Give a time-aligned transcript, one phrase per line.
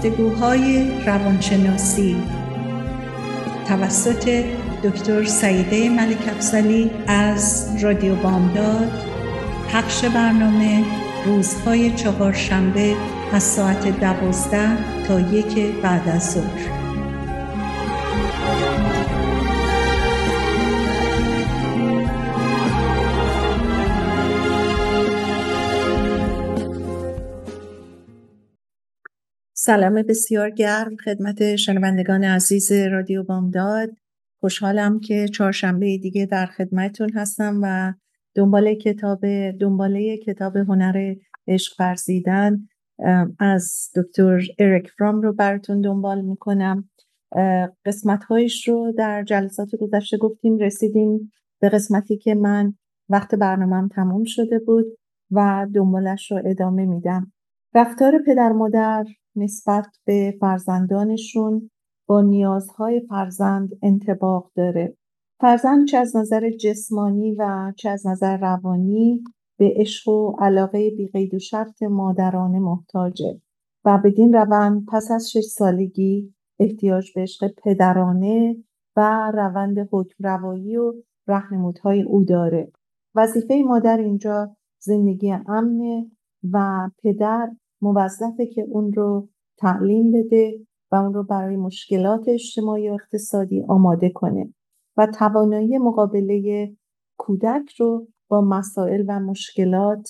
[0.00, 2.16] گفتگوهای روانشناسی.
[3.68, 4.44] توسط
[4.84, 8.92] دکتر سعیده ملک افزلی از رادیو بامداد
[9.72, 10.84] پخش برنامه
[11.26, 12.94] روزهای چهارشنبه
[13.32, 16.79] از ساعت دوازده تا یک بعد از ظهر.
[29.62, 33.90] سلام بسیار گرم خدمت شنوندگان عزیز رادیو بامداد.
[34.40, 37.94] خوشحالم که چهارشنبه دیگه در خدمتتون هستم و
[38.34, 39.20] دنبال کتاب
[39.50, 41.14] دنباله کتاب هنر
[41.48, 42.68] عشق ورزیدن
[43.38, 46.90] از دکتر اریک فرام رو براتون دنبال می‌کنم.
[47.84, 52.74] قسمت هایش رو در جلسات گذشته گفتیم رسیدیم به قسمتی که من
[53.08, 54.86] وقت برنامهم تموم شده بود
[55.30, 57.32] و دنبالش رو ادامه میدم.
[57.74, 59.04] رفتار پدر مادر
[59.36, 61.70] نسبت به فرزندانشون
[62.06, 64.96] با نیازهای فرزند انتباق داره.
[65.40, 69.24] فرزند چه از نظر جسمانی و چه از نظر روانی
[69.58, 73.40] به عشق و علاقه بیقید و شرط مادرانه محتاجه
[73.84, 78.56] و بدین روند پس از شش سالگی احتیاج به عشق پدرانه
[78.96, 80.94] و روند حکم روایی و
[81.26, 82.72] رهنمودهای او داره.
[83.14, 86.10] وظیفه مادر اینجا زندگی امنه
[86.52, 87.50] و پدر
[87.82, 89.28] موظفه که اون رو
[89.58, 94.54] تعلیم بده و اون رو برای مشکلات اجتماعی و اقتصادی آماده کنه
[94.96, 96.70] و توانایی مقابله
[97.18, 100.08] کودک رو با مسائل و مشکلات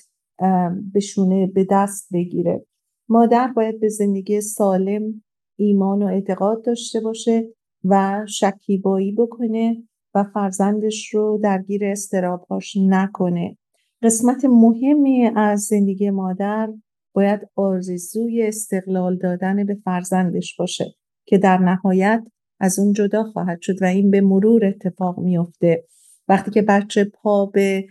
[0.95, 2.67] بشونه به دست بگیره.
[3.09, 5.23] مادر باید به زندگی سالم
[5.57, 7.49] ایمان و اعتقاد داشته باشه
[7.85, 9.83] و شکیبایی بکنه
[10.15, 13.57] و فرزندش رو درگیر استرابهاش نکنه.
[14.03, 16.73] قسمت مهمی از زندگی مادر
[17.13, 20.85] باید آرزوی استقلال دادن به فرزندش باشه
[21.27, 22.23] که در نهایت
[22.61, 25.85] از اون جدا خواهد شد و این به مرور اتفاق میفته
[26.29, 27.85] وقتی که بچه پا به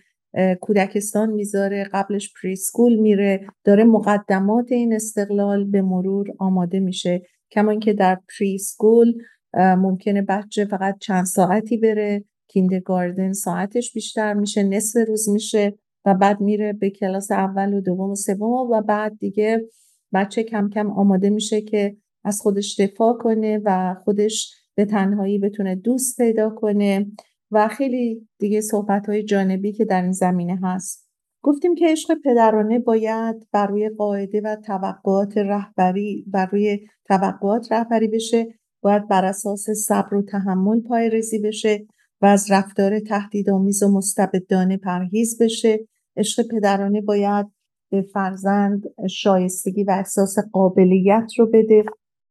[0.61, 7.21] کودکستان می‌ذاره قبلش پریسکول میره داره مقدمات این استقلال به مرور آماده میشه.
[7.51, 9.13] کما اینکه در preschool
[9.55, 15.73] ممکنه بچه فقط چند ساعتی بره kindergarten ساعتش بیشتر میشه نصف روز میشه.
[16.05, 19.69] و بعد میره به کلاس اول و دوم و سوم و بعد دیگه
[20.13, 25.75] بچه کم کم آماده میشه که از خودش دفاع کنه و خودش به تنهایی بتونه
[25.75, 27.11] دوست پیدا کنه
[27.51, 31.09] و خیلی دیگه صحبت های جانبی که در این زمینه هست.
[31.41, 38.07] گفتیم که عشق پدرانه باید بر روی قاعده و توقعات رهبری بر روی توقعات رهبری
[38.07, 38.47] بشه
[38.81, 41.87] باید بر اساس صبر و تحمل پای بشه.
[42.21, 45.87] و از رفتار تهدیدآمیز و مستبدانه پرهیز بشه.
[46.17, 47.45] عشق پدرانه باید
[47.91, 51.83] به فرزند شایستگی و احساس قابلیت رو بده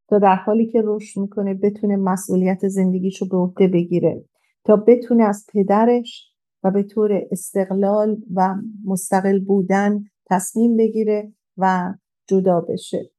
[0.09, 4.25] تا در حالی که رشد می‌کنه بتونه مسئولیت زندگیش رو به عهده بگیره.
[4.65, 6.33] تا بتونه از پدرش
[6.63, 11.95] و به طور استقلال و مستقل بودن تصمیم بگیره و
[12.27, 13.11] جدا بشه.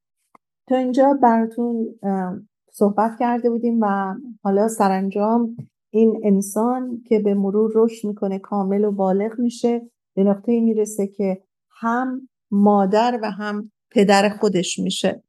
[0.68, 2.00] تا اینجا براتون
[2.72, 5.56] صحبت کرده بودیم و حالا سرانجام
[5.92, 9.82] این انسان که به مرور رشد می‌کنه کامل و بالغ میشه
[10.16, 11.42] به نقطه می‌رسه که
[11.80, 15.24] هم مادر و هم پدر خودش میشه.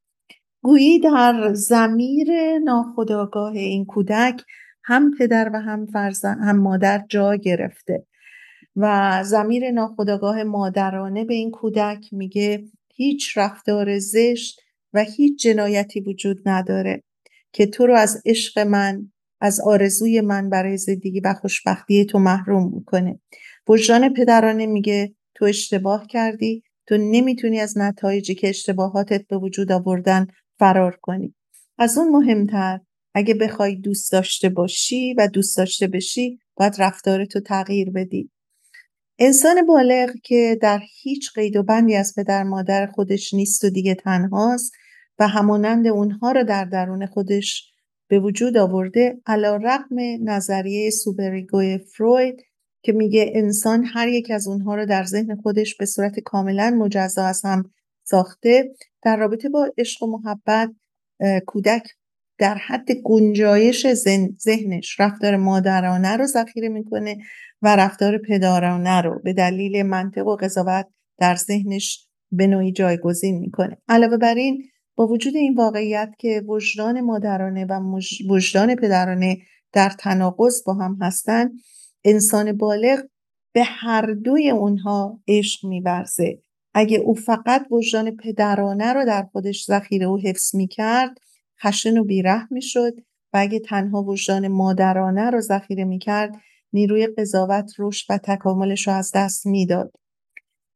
[0.63, 4.43] گویی در زمیر ناخداگاه این کودک
[4.85, 8.07] هم پدر و هم فرزن هم مادر جا گرفته
[8.77, 14.61] و زمیر ناخداگاه مادرانه به این کودک میگه هیچ رفتار زشت
[14.93, 17.03] و هیچ جنایتی وجود نداره
[17.53, 22.75] که تو رو از عشق من از آرزوی من برای زندگی و خوشبختی تو محروم
[22.75, 23.21] می‌کنه.
[23.69, 30.27] وجدان پدرانه میگه تو اشتباه کردی تو نمی‌تونی از نتایجی که اشتباهاتت به وجود آوردن
[30.59, 31.35] فرار کنی.
[31.79, 32.81] از اون مهمتر
[33.15, 38.31] اگه بخوای دوست داشته باشی و دوست داشته بشی باید رفتارتو تغییر بدی.
[39.19, 43.95] انسان بالغ که در هیچ قید و بندی از پدر مادر خودش نیست و دیگه
[43.95, 44.73] تنهاست
[45.19, 47.73] و همانند اونها رو در درون خودش
[48.11, 52.43] به وجود آورده علا رقم نظریه سوبریگوی فروید
[52.83, 57.25] که میگه انسان هر یک از اونها رو در ذهن خودش به صورت کاملا مجزا
[57.25, 57.71] از هم
[58.05, 58.73] ساخته
[59.03, 60.71] در رابطه با عشق و محبت
[61.47, 61.83] کودک
[62.39, 63.87] در حد گنجایش
[64.39, 67.19] ذهنش رفتار مادرانه رو ذخیره می‌کنه
[67.63, 70.87] و رفتار پدرانه رو به دلیل منطق و قضاوت
[71.19, 73.77] در ذهنش به نوعی جایگزین می‌کنه.
[73.89, 74.63] علاوه بر این
[75.01, 77.99] با وجود این واقعیت که وجدان مادرانه و
[78.29, 79.39] وجدان پدرانه
[79.73, 81.53] در تناقض با هم هستند
[82.05, 83.03] انسان بالغ
[83.53, 86.39] به هر دوی اونها عشق میورزه.
[86.75, 91.19] اگه او فقط وجدان پدرانه رو در خودش ذخیره و حفظ می‌کرد
[91.63, 92.95] خشن و بیره می‌شد
[93.33, 96.37] و اگه تنها وجدان مادرانه رو ذخیره می‌کرد
[96.73, 99.93] نیروی قضاوت رشد و تکاملش رو از دست می‌داد.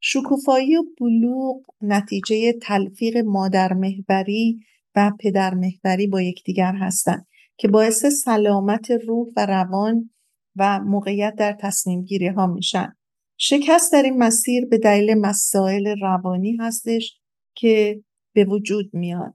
[0.06, 4.58] شکوفایی و بلوغ نتیجه تلفیق مادر محوری
[4.96, 10.10] و پدر محوری با یکدیگر هستند که باعث سلامت روح و روان
[10.56, 12.92] و موقعیت در تصمیم گیری ها میشن.
[13.36, 17.20] شکست در این مسیر به دلیل مسائل روانی هستش
[17.54, 18.02] که
[18.34, 19.34] به وجود میاد.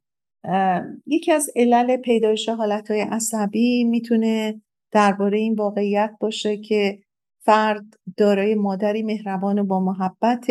[1.05, 4.61] یکی از علل پیدایش حالتهای عصبی می‌تونه
[4.91, 6.99] درباره این واقعیت باشه که
[7.49, 7.85] فرد
[8.17, 10.47] دارای مادری مهربان و با محبت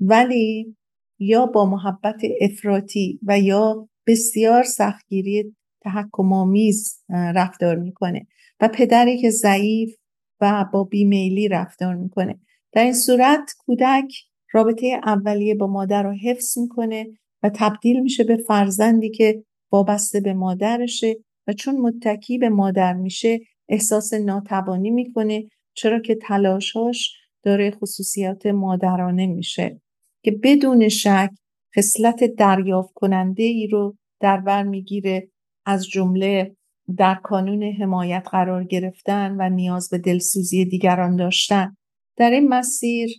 [0.00, 0.76] ولی
[1.18, 8.26] یا با محبت افراطی و یا بسیار سختگیری تحکمآمیز رفتار می‌کنه
[8.60, 9.94] و پدری که ضعیف
[10.40, 12.40] و با بیمیلی رفتار می‌کنه.
[12.72, 14.12] در این صورت کودک
[14.52, 17.06] رابطه اولیه با مادر رو حفظ می‌کنه
[17.42, 21.16] و تبدیل میشه به فرزندی که وابسته به مادرشه
[21.46, 25.48] و چون متکی به مادر میشه احساس ناتوانی می‌کنه
[25.78, 29.80] چرا که تلاشاش داره خصوصیات مادرانه میشه
[30.24, 31.30] که بدون شک
[31.76, 35.28] خصلت دریافت کننده ای رو در بر می‌گیره
[35.66, 36.56] از جمله
[36.96, 41.76] در کانون حمایت قرار گرفتن و نیاز به دلسوزی دیگران داشتن.
[42.16, 43.10] در این مسیر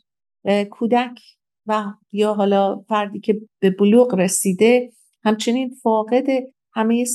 [0.69, 1.19] کودک
[1.67, 4.91] و یا حالا فردی که به بلوغ رسیده
[5.23, 6.27] همچنین فاقد
[6.73, 7.05] همه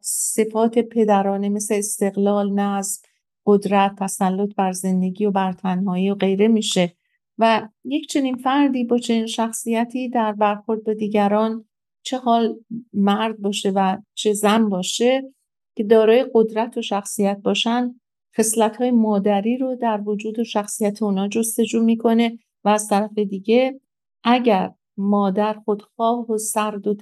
[0.00, 3.02] صفات پدرانه مثل استقلال نظم
[3.46, 6.96] قدرت تسلط بر زندگی و بر تنهایی و غیره میشه.
[7.38, 11.64] و یک چنین فردی با چنین شخصیتی در برخورد با دیگران
[12.02, 12.56] چه حال
[12.92, 15.32] مرد باشه و چه زن باشه
[15.76, 17.94] که دارای قدرت و شخصیت باشن
[18.36, 23.80] خصلت های مادری رو در وجود و شخصیت اونا جستجو می‌کنه و از طرف دیگه
[24.24, 26.94] اگر مادر خودخواه و سرد و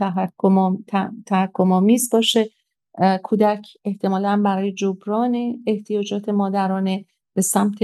[1.27, 2.51] تحکمامیز باشه
[3.23, 7.05] کودک احتمالا برای جبران احتیاجات مادرانه
[7.35, 7.79] به سمت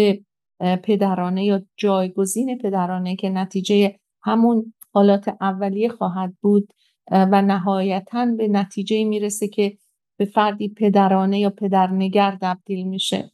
[0.82, 6.72] پدرانه یا جایگزین پدرانه که نتیجه همون حالات اولیه خواهد بود
[7.10, 9.76] و نهایتا به نتیجه می‌رسه که
[10.16, 13.30] به فردی پدرانه یا پدرنگر تبدیل میشه.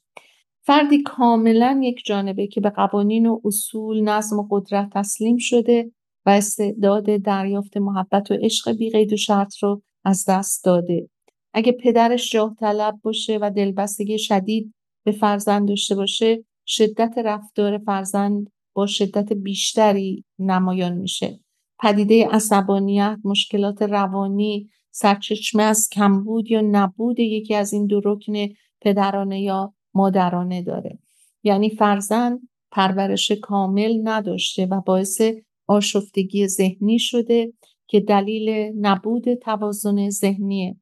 [0.64, 5.90] فردی کاملا یک جانبه که به قوانین و اصول نظم و قدرت تسلیم شده
[6.26, 11.08] و استعداد دریافت محبت و عشق بیقید و شرط رو از دست داده.
[11.54, 18.50] اگه پدرش جاه طلب باشه و دلبستگی شدید به فرزند داشته باشه شدت رفتار فرزند
[18.74, 21.40] با شدت بیشتری نمایان میشه.
[21.82, 28.32] پدیده عصبانیت مشکلات روانی سرچشمه از کمبود یا نبود یکی از این دو رکن
[28.80, 30.98] پدرانه یا مادرانه داره.
[31.42, 32.40] یعنی فرزند
[32.70, 35.20] پرورش کامل نداشته و باعث
[35.66, 37.52] آشفتگی ذهنی شده
[37.86, 40.76] که دلیل نبود توازن ذهنیه.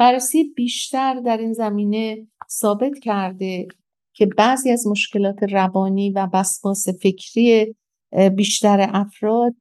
[0.00, 3.68] بررسی بیشتر در این زمینه ثابت کرده
[4.12, 7.74] که بعضی از مشکلات روانی و وسواس فکری
[8.36, 9.54] بیشتر افراد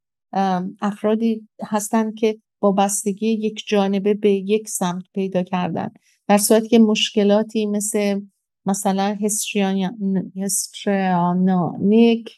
[0.82, 5.90] افرادی هستند که وابستگی یک جانبه به یک سمت پیدا کردن
[6.28, 8.22] در صورتی که مشکلاتی مثل
[8.66, 10.30] مثلا هستریانیک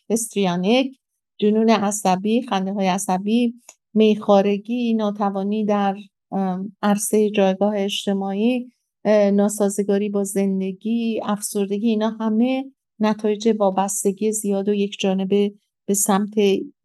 [0.10, 1.00] هستریانیک
[1.38, 3.54] جنون عصبی خنده های عصبی
[3.94, 5.96] میخارگی ناتوانی در
[6.82, 8.72] عرصه جایگاه اجتماعی
[9.34, 12.66] ناسازگاری با زندگی افسردگی اینا همه
[13.00, 15.54] نتایج وابستگی زیاد و یک جانبه
[15.86, 16.34] به سمت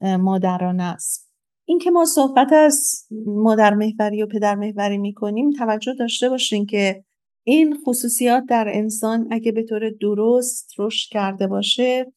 [0.00, 1.30] مادرانه است.
[1.68, 7.04] اینکه ما صحبت از مادر محوری و پدر محوری می‌کنیم توجه داشته باشین که
[7.46, 12.12] این خصوصیات در انسان اگه به طور درست رشد کرده باشه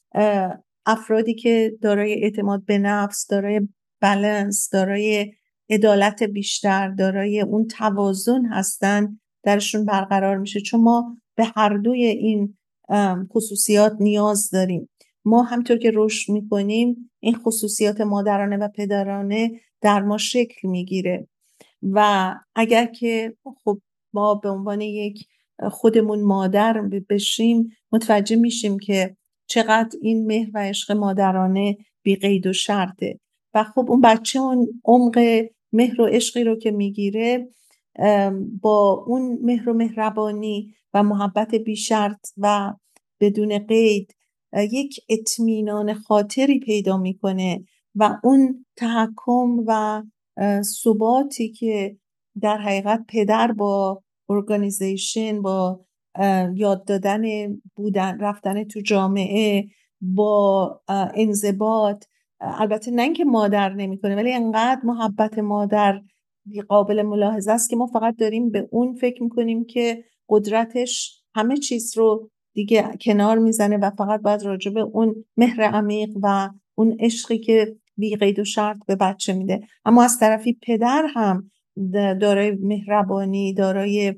[0.85, 3.61] افرادی که دارای اعتماد به نفس دارای
[4.01, 5.31] بلنس دارای
[5.69, 10.61] عدالت بیشتر دارای اون توازن هستن درشون برقرار میشه.
[10.61, 12.57] چون ما به هر دوی این
[13.33, 14.89] خصوصیات نیاز داریم.
[15.25, 21.27] ما همطور که رشد می‌کنیم این خصوصیات مادرانه و پدرانه در ما شکل می‌گیره.
[21.83, 23.79] و اگر که خب
[24.13, 25.27] ما به عنوان یک
[25.71, 32.53] خودمون مادر بشیم متوجه میشیم که چقدر این مهر و عشق مادرانه بی قید و
[32.53, 33.19] شرطه.
[33.53, 37.47] و خب اون بچه اون عمق مهر و عشقی رو که می‌گیره
[38.61, 42.73] با اون مهر و مهربانی و محبت بی شرط و
[43.19, 44.15] بدون قید
[44.53, 47.63] یک اطمینان خاطری پیدا می‌کنه
[47.95, 50.03] و اون تحکم و
[50.61, 51.97] ثباتی که
[52.41, 55.85] در حقیقت پدر با ارگانیزیشن با
[56.55, 57.21] یاد دادن
[57.75, 59.67] بودن رفتن تو جامعه
[60.01, 60.81] با
[61.15, 62.05] انضباط
[62.41, 66.01] البته نه اینکه مادر نمی‌کنه ولی انقدر محبت مادر
[66.67, 71.97] قابل ملاحظه است که ما فقط داریم به اون فکر می‌کنیم که قدرتش همه چیز
[71.97, 77.37] رو دیگه کنار می‌زنه و فقط باید راجع به اون مهر عمیق و اون عشقی
[77.37, 79.61] که بی قید و شرط به بچه میده.
[79.85, 81.51] اما از طرفی پدر هم
[82.21, 84.15] دارای مهربانی دارای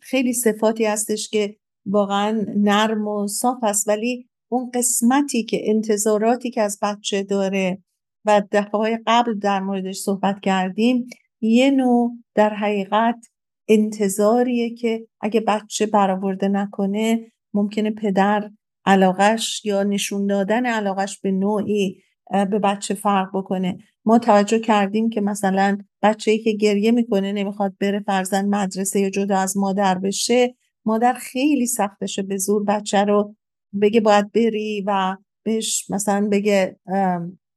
[0.00, 1.56] خیلی صفاتی هستش که
[1.86, 7.82] واقعا نرم و صاف است ولی اون قسمتی که انتظاراتی که از بچه داره
[8.24, 11.06] و دفعه های قبل در موردش صحبت کردیم
[11.40, 13.26] یه نوع در حقیقت
[13.68, 18.50] انتظاریه که اگه بچه برآورده نکنه ممکنه پدر
[18.84, 23.78] علاقش یا نشون دادن علاقش به نوعی به بچه فرق بکنه.
[24.04, 29.10] ما توجه کردیم که مثلا بچه ای که گریه می‌کنه نمی‌خواد بره فرزن مدرسه یا
[29.10, 33.34] جدا از مادر بشه مادر خیلی سختشه به زور بچه رو
[33.82, 36.76] بگه باید بری و بهش مثلا بگه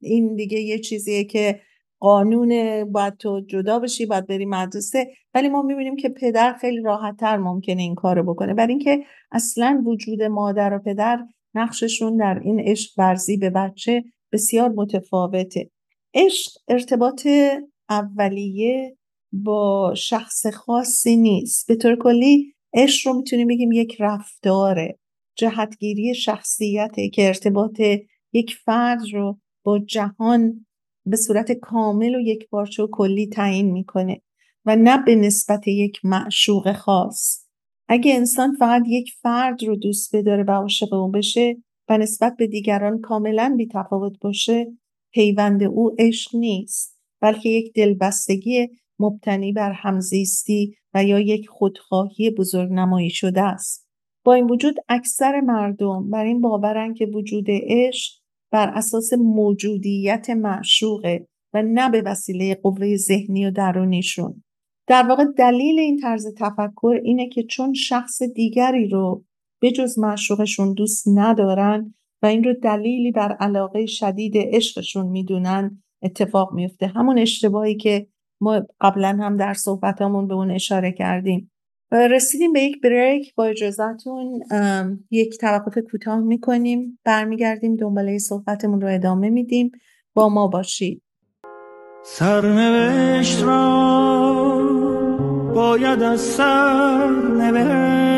[0.02, 1.62] این دیگه یه چیزیه که
[2.00, 5.08] قانون باید تو جدا بشی باید بری مدرسه.
[5.34, 8.54] ولی ما می‌بینیم که پدر خیلی راحتتر ممکنه این کارو بکنه.
[8.54, 11.20] برای اینکه اصلا وجود مادر و پدر
[11.56, 15.70] نقششون در این عشق ورزی به بچه بسیار متفاوته.
[16.14, 17.28] عشق ارتباط
[17.90, 18.98] اولیه
[19.32, 21.68] با شخص خاصی نیست.
[21.68, 25.00] به طور کلی عشق رو می‌تونیم بگیم یک رفتاره.
[25.38, 27.82] جهتگیری شخصیته که ارتباط
[28.34, 30.66] یک فرد رو با جهان
[31.06, 34.22] به صورت کامل و یک پارچه و کلی تعیین می‌کنه
[34.66, 37.48] و نه به نسبت یک معشوق خاص.
[37.88, 41.58] اگه انسان فقط یک فرد رو دوست بداره و عاشق اون بشه
[41.90, 44.68] و نسبت به دیگران کاملا بیتفاوت باشه
[45.14, 48.68] پیوند او عشق نیست بلکه یک دلبستگی
[49.00, 53.87] مبتنی بر همزیستی و یا یک خودخواهی بزرگ نمایی شده است.
[54.28, 58.14] با این وجود اکثر مردم بر این باورن که وجود عشق
[58.52, 64.44] بر اساس موجودیت معشوقه و نه به وسیله قوه ذهنی و درونیشون.
[64.88, 69.24] در واقع دلیل این طرز تفکر اینه که چون شخص دیگری رو
[69.62, 76.54] به جز معشوقشون دوست ندارن و این رو دلیلی بر علاقه شدید عشقشون می‌دونن اتفاق
[76.54, 78.08] میفته همون اشتباهی که
[78.42, 81.52] ما قبلا هم در صحبتامون به اون اشاره کردیم.
[81.92, 84.44] رسیدیم به یک بریک با اجازهتون.
[85.12, 89.72] یک توقف کوتاه می‌کنیم برمیگردیم دنباله صحبتمون رو ادامه میدیم.
[90.14, 91.02] با ما باشید.
[92.04, 93.78] سرنوشت را
[95.56, 98.18] باید از سر نوشت.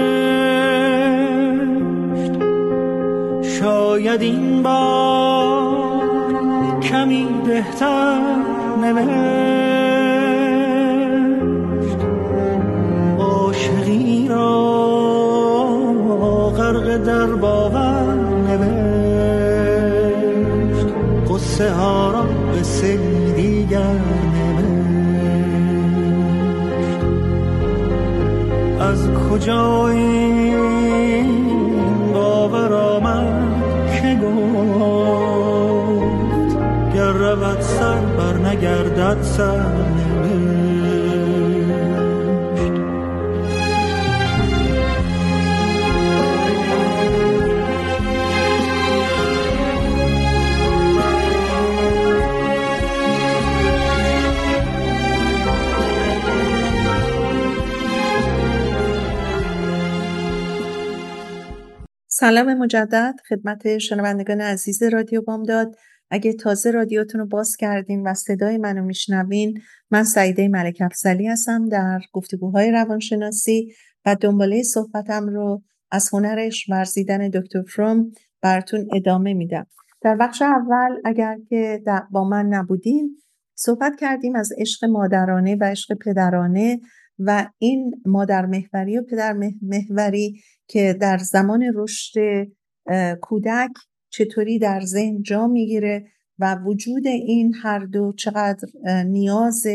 [3.60, 6.00] شاید این بار
[6.82, 8.36] کمی بهتر
[8.82, 9.69] نوشت.
[17.28, 18.14] باور
[18.48, 18.80] نوشت.
[21.30, 23.94] قصه ها را به سری دیگر
[24.34, 24.80] نوشت.
[28.82, 30.58] از کجا این
[32.14, 33.64] باور آمد
[34.02, 35.40] که گفت
[36.96, 39.99] گر رود سر بر نگردد سر.
[62.20, 63.16] سلام مجدد.
[63.30, 65.76] خدمت شنوندگان عزیز رادیو بامداد.
[66.10, 69.62] اگه تازه رادیوتون رو باز کردین و صدای منو میشنوین
[69.92, 73.74] من سعیده ملک افزلی هستم در گفتگوهای روانشناسی
[74.06, 75.62] و دنباله صحبتم رو
[75.92, 78.12] از هنرش ورزیدن دکتر فروم
[78.42, 79.68] براتون ادامه میدم.
[80.02, 83.18] در بخش اول اگر که با من نبودین
[83.56, 86.80] صحبت کردیم از عشق مادرانه و عشق پدرانه
[87.20, 92.48] و این مادر محوری و پدر محوری که در زمان رشد
[93.22, 93.72] کودک
[94.10, 96.06] چطوری در ذهن جا می‌گیره
[96.40, 98.68] و وجود این هر دو چقدر
[99.04, 99.66] نیاز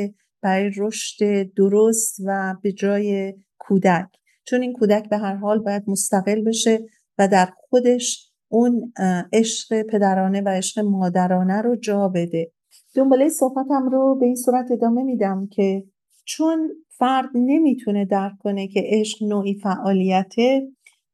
[0.43, 4.09] برای رشد درست و به جای کودک.
[4.45, 6.81] چون این کودک به هر حال باید مستقل بشه
[7.19, 8.93] و در خودش اون
[9.33, 12.53] عشق پدرانه و عشق مادرانه رو جا بده.
[12.95, 15.85] دنباله صحبتم رو به این صورت ادامه میدم که
[16.25, 20.69] چون فرد نمی‌تونه درک کنه که عشق نوعی فعالیته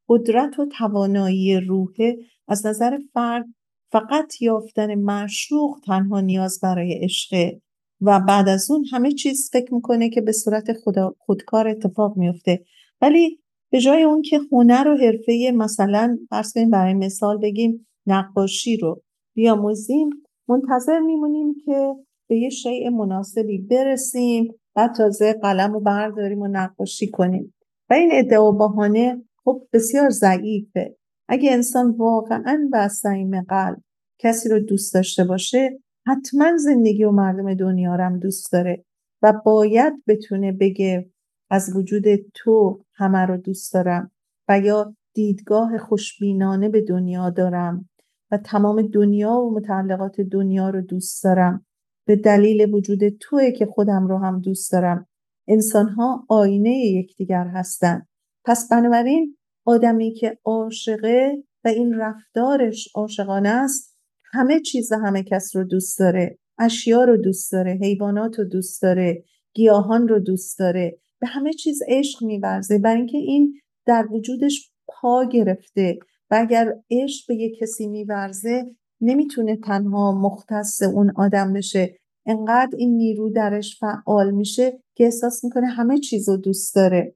[0.09, 3.45] قدرت و توانایی روحه از نظر فرد
[3.91, 7.61] فقط یافتن معشوق تنها نیاز برای عشقه
[8.01, 12.65] و بعد از اون همه چیز فکر می‌کنه که به صورت خدا خودکار اتفاق میفته
[13.01, 13.39] ولی
[13.71, 19.01] به جای اون که هنر و حرفه مثلا فرض برای مثال بگیم نقاشی رو
[19.35, 20.09] بیاموزیم
[20.47, 21.95] منتظر میمونیم که
[22.29, 24.53] به یه شیء مناسبی برسیم.
[24.75, 27.53] و تازه قلم رو برداریم و نقاشی کنیم.
[27.89, 30.95] و این ادعا بهانه خب بسیار ضعیفه.
[31.27, 33.81] اگه انسان واقعا از صمیم قلب
[34.19, 38.85] کسی رو دوست داشته باشه حتما زندگی و مردم دنیا رو هم دوست داره
[39.21, 41.09] و باید بتونه بگه
[41.49, 44.11] از وجود تو همه رو دوست دارم
[44.49, 47.89] و یا دیدگاه خوشبینانه به دنیا دارم
[48.31, 51.65] و تمام دنیا و متعلقات دنیا رو دوست دارم.
[52.05, 55.07] به دلیل وجود توی که خودم رو هم دوست دارم.
[55.47, 58.07] انسان ها آینه یکدیگر هستند.
[58.45, 63.97] پس بنابراین آدمی که عاشقه و این رفتارش عاشقانه است
[64.33, 66.39] همه چیز همه کس رو دوست داره.
[66.59, 70.99] اشیا رو دوست داره حیوانات رو دوست داره گیاهان رو دوست داره.
[71.21, 72.77] به همه چیز عشق میورزه.
[72.77, 73.53] برای اینکه این
[73.85, 75.99] در وجودش پا گرفته
[76.31, 81.95] و اگر عشق به یک کسی میورزه نمی‌تونه تنها مختص اون آدم بشه.
[82.25, 87.15] انقدر این نیرو درش فعال میشه که احساس می‌کنه همه چیز رو دوست داره.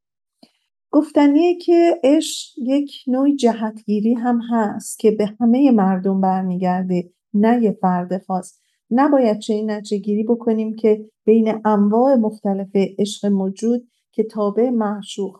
[0.92, 7.72] گفتنیه که عشق یک نوع جهتگیری هم هست که به همه مردم برمیگرده نه یه
[7.72, 8.60] فرد خاص.
[8.92, 14.72] نباید چه گیری بکنیم که بین انواع مختلف عشق موجود که تابع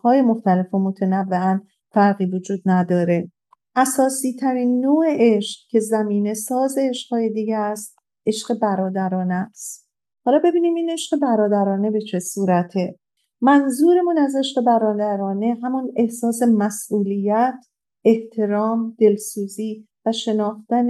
[0.04, 3.30] های مختلف و متنوعن فرقی وجود نداره.
[3.76, 9.90] اساسی ترین نوع عشق که زمینه ساز عشقهای دیگه است عشق برادرانه است.
[10.24, 12.98] حالا ببینیم این عشق برادرانه به چه صورته.
[13.40, 17.66] منظورمون از عشق برادرانه همون احساس مسئولیت
[18.04, 20.88] احترام دلسوزی و شناختن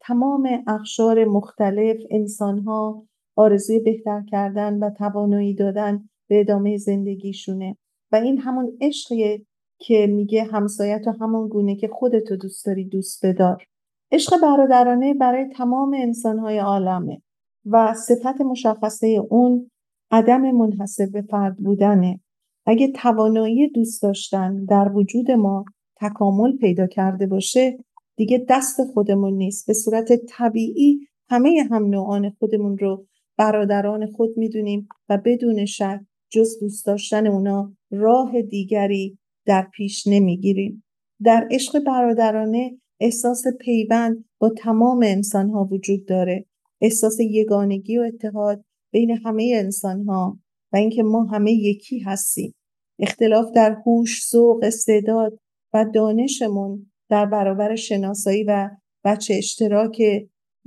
[0.00, 3.06] تمام اخشار مختلف انسانها
[3.36, 7.76] آرزوی بهتر کردن و توانایی دادن به ادامه زندگیشونه.
[8.12, 9.46] و این همون عشقیه
[9.82, 13.64] که میگه همسایت همون گونه که خودتو دوست داری دوست بدار.
[14.12, 17.22] عشق برادرانه برای تمام انسانهای عالمه
[17.66, 19.70] و صفت مشخصه اون
[20.10, 22.20] عدم منحصر به فرد بودنه.
[22.66, 25.64] اگه توانایی دوست داشتن در وجود ما
[26.00, 27.78] تکامل پیدا کرده باشه
[28.16, 29.66] دیگه دست خودمون نیست.
[29.66, 33.06] به صورت طبیعی همه هم نوعان خودمون رو
[33.38, 40.84] برادران خود می‌دونیم و بدون شک جز دوست داشتن اونا راه دیگری در پیش نمی‌گیریم.
[41.24, 46.46] در عشق برادرانه احساس پیوند با تمام انسان ها وجود داره.
[46.80, 50.38] احساس یگانگی و اتحاد بین همه انسان ها
[50.72, 52.54] و اینکه ما همه یکی هستیم.
[52.98, 55.38] اختلاف در هوش، ذوق، استعداد
[55.74, 58.70] و دانشمون در برابر شناسایی و
[59.04, 60.02] بچه اشتراک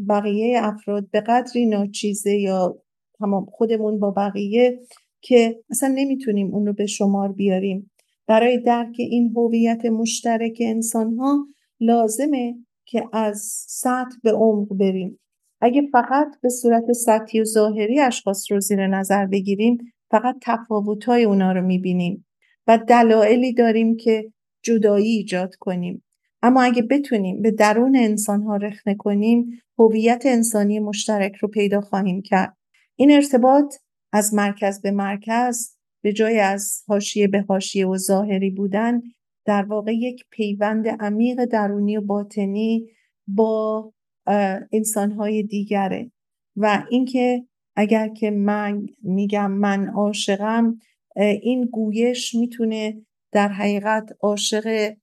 [0.10, 2.82] بقیه افراد به قدری ناچیزه یا
[3.20, 4.80] تمام خودمون با بقیه
[5.22, 7.92] که اصلا نمی‌تونیم اون رو به شمار بیاریم.
[8.28, 11.48] برای درک این هویت مشترک انسان ها
[11.80, 15.20] لازمه که از سطح به عمق بریم.
[15.62, 19.78] اگه فقط به صورت سطحی و ظاهری اشخاص رو زیر نظر بگیریم
[20.12, 22.26] فقط تفاوت‌های اونا رو می‌بینیم
[22.68, 24.32] و دلایلی داریم که
[24.64, 26.04] جدایی ایجاد کنیم.
[26.42, 32.22] اما اگه بتونیم به درون انسان ها رخنه کنیم هویت انسانی مشترک رو پیدا خواهیم
[32.22, 32.58] کرد.
[32.96, 33.76] این ارتباط
[34.14, 35.75] از مرکز به مرکز
[36.06, 39.02] به جای از حاشیه به حاشیه و ظاهری بودن
[39.46, 42.88] در واقع یک پیوند عمیق درونی و باطنی
[43.28, 43.92] با
[44.72, 46.12] انسانهای دیگره.
[46.56, 47.44] و اینکه
[47.76, 50.78] اگر که من میگم من عاشقم
[51.42, 54.94] این گویش می‌تونه در حقیقت عاشق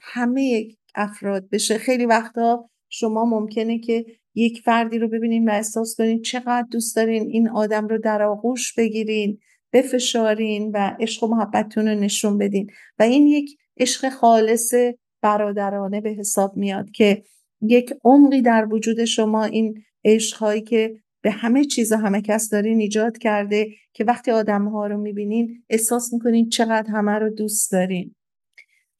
[0.00, 1.78] همه افراد بشه.
[1.78, 4.04] خیلی وقتا شما ممکنه که
[4.34, 8.74] یک فردی رو ببینین و احساس کنین چقدر دوست دارین این آدم رو در آغوش
[8.74, 9.38] بگیرین.
[9.72, 12.70] بفشارین و عشق و محبتتون رو نشون بدین.
[12.98, 14.74] و این یک عشق خالص
[15.22, 17.22] برادرانه به حساب میاد که
[17.62, 22.80] یک عمقی در وجود شما این عشقهایی که به همه چیز و همه کس دارین
[22.80, 28.14] ایجاد کرده که وقتی آدم ها رو می‌بینین احساس می‌کنین چقدر همه رو دوست دارین.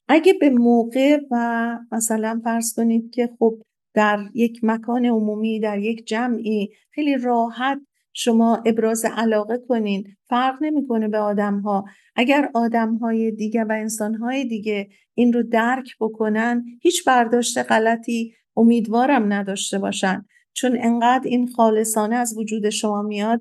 [0.09, 3.63] اگه به موقع و مثلا فرض کنید که خب
[3.95, 7.79] در یک مکان عمومی در یک جمعی خیلی راحت
[8.13, 10.05] شما ابراز علاقه کنین.
[10.29, 11.85] فرق نمی‌کنه به آدم ها
[12.17, 18.35] اگر آدم های دیگه و انسان های دیگه این رو درک بکنن هیچ برداشت غلطی
[18.57, 20.25] امیدوارم نداشته باشن.
[20.53, 23.41] چون انقدر این خالصانه از وجود شما میاد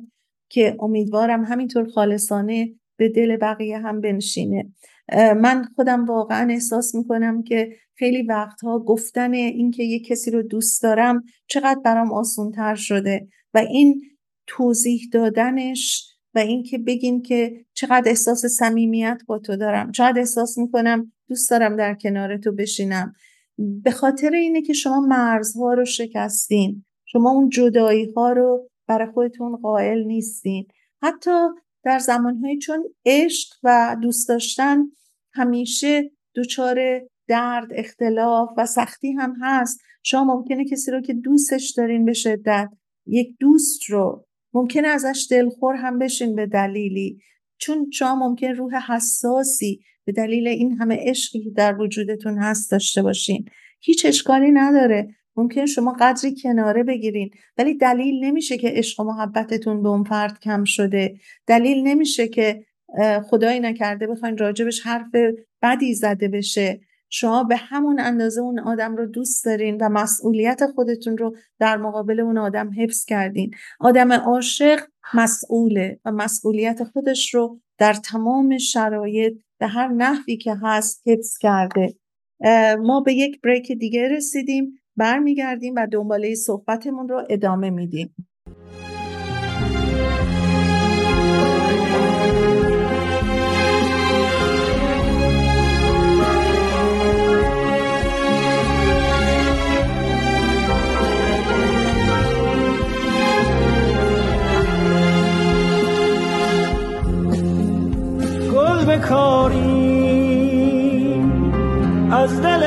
[0.50, 4.72] که امیدوارم همینطور خالصانه به دل بقیه هم بنشینه.
[5.16, 11.24] من خودم واقعا احساس می‌کنم که خیلی وقتها گفتن اینکه یه کسی رو دوست دارم
[11.48, 14.02] چقدر برام آسونتر شده و این
[14.50, 19.92] توضیح دادنش و اینکه بگین که چقدر احساس صمیمیت با تو دارم.
[19.92, 23.14] چقدر احساس می‌کنم دوست دارم در کنار تو بشینم.
[23.58, 26.86] به خاطر اینه که شما مرزها رو شکستین.
[27.06, 30.68] شما اون جدایی ها رو برای خودتون قائل نیستین.
[31.02, 31.48] حتی
[31.84, 34.78] در زمانهایی چون عشق و دوست داشتن
[35.34, 39.80] همیشه دچار درد اختلاف و سختی هم هست.
[40.04, 42.70] شما ممکنه کسی رو که دوستش دارین به شدت
[43.06, 47.22] یک دوست رو ممکنه ازش دلخور هم بشین به دلیلی.
[47.58, 53.46] چون شما ممکن روح حساسی به دلیل این همه عشقی در وجودتون هست داشته باشین.
[53.82, 55.16] هیچ اشکالی نداره.
[55.36, 57.30] ممکن شما قدری کناره بگیرین.
[57.58, 61.16] ولی دلیل نمیشه که عشق و محبتتون به اون فرد کم شده.
[61.48, 62.66] دلیل نمیشه که
[63.26, 65.06] خدایی نکرده بخواین راجبش حرف
[65.62, 66.80] بدی زده بشه.
[67.10, 72.20] شما به همون اندازه اون آدم رو دوست دارین و مسئولیت خودتون رو در مقابل
[72.20, 73.52] اون آدم حفظ کردین.
[73.80, 74.80] آدم عاشق
[75.14, 81.96] مسئوله و مسئولیت خودش رو در تمام شرایط به هر نحوی که هست حفظ کرده.
[82.80, 88.16] ما به یک بریک دیگه رسیدیم برمیگردیم و دنباله صحبتمون رو ادامه میدیم.
[112.12, 112.64] از دل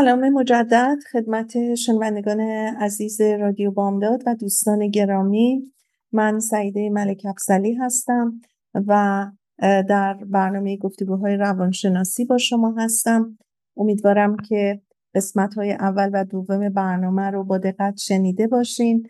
[0.00, 2.40] سلام مجدد خدمت شنوندگان
[2.80, 5.72] عزیز رادیو بامداد و دوستان گرامی.
[6.12, 8.40] من سعیده ملک افزلی هستم
[8.74, 9.26] و
[9.62, 13.38] در برنامه گفتگوهای روانشناسی با شما هستم.
[13.76, 14.80] امیدوارم که
[15.14, 19.08] قسمت های اول و دوم برنامه رو با دقت شنیده باشین.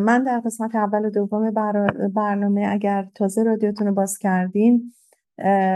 [0.00, 1.50] من در قسمت اول و دوم
[2.14, 4.92] برنامه اگر تازه رادیوتون رو باز کردین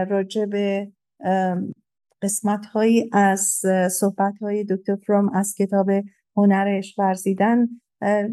[0.09, 0.93] راجع به
[2.23, 3.63] قسمت هایی از
[4.01, 5.91] صحبت های دکتر فروم از کتاب
[6.37, 7.69] هنرش ورزیدن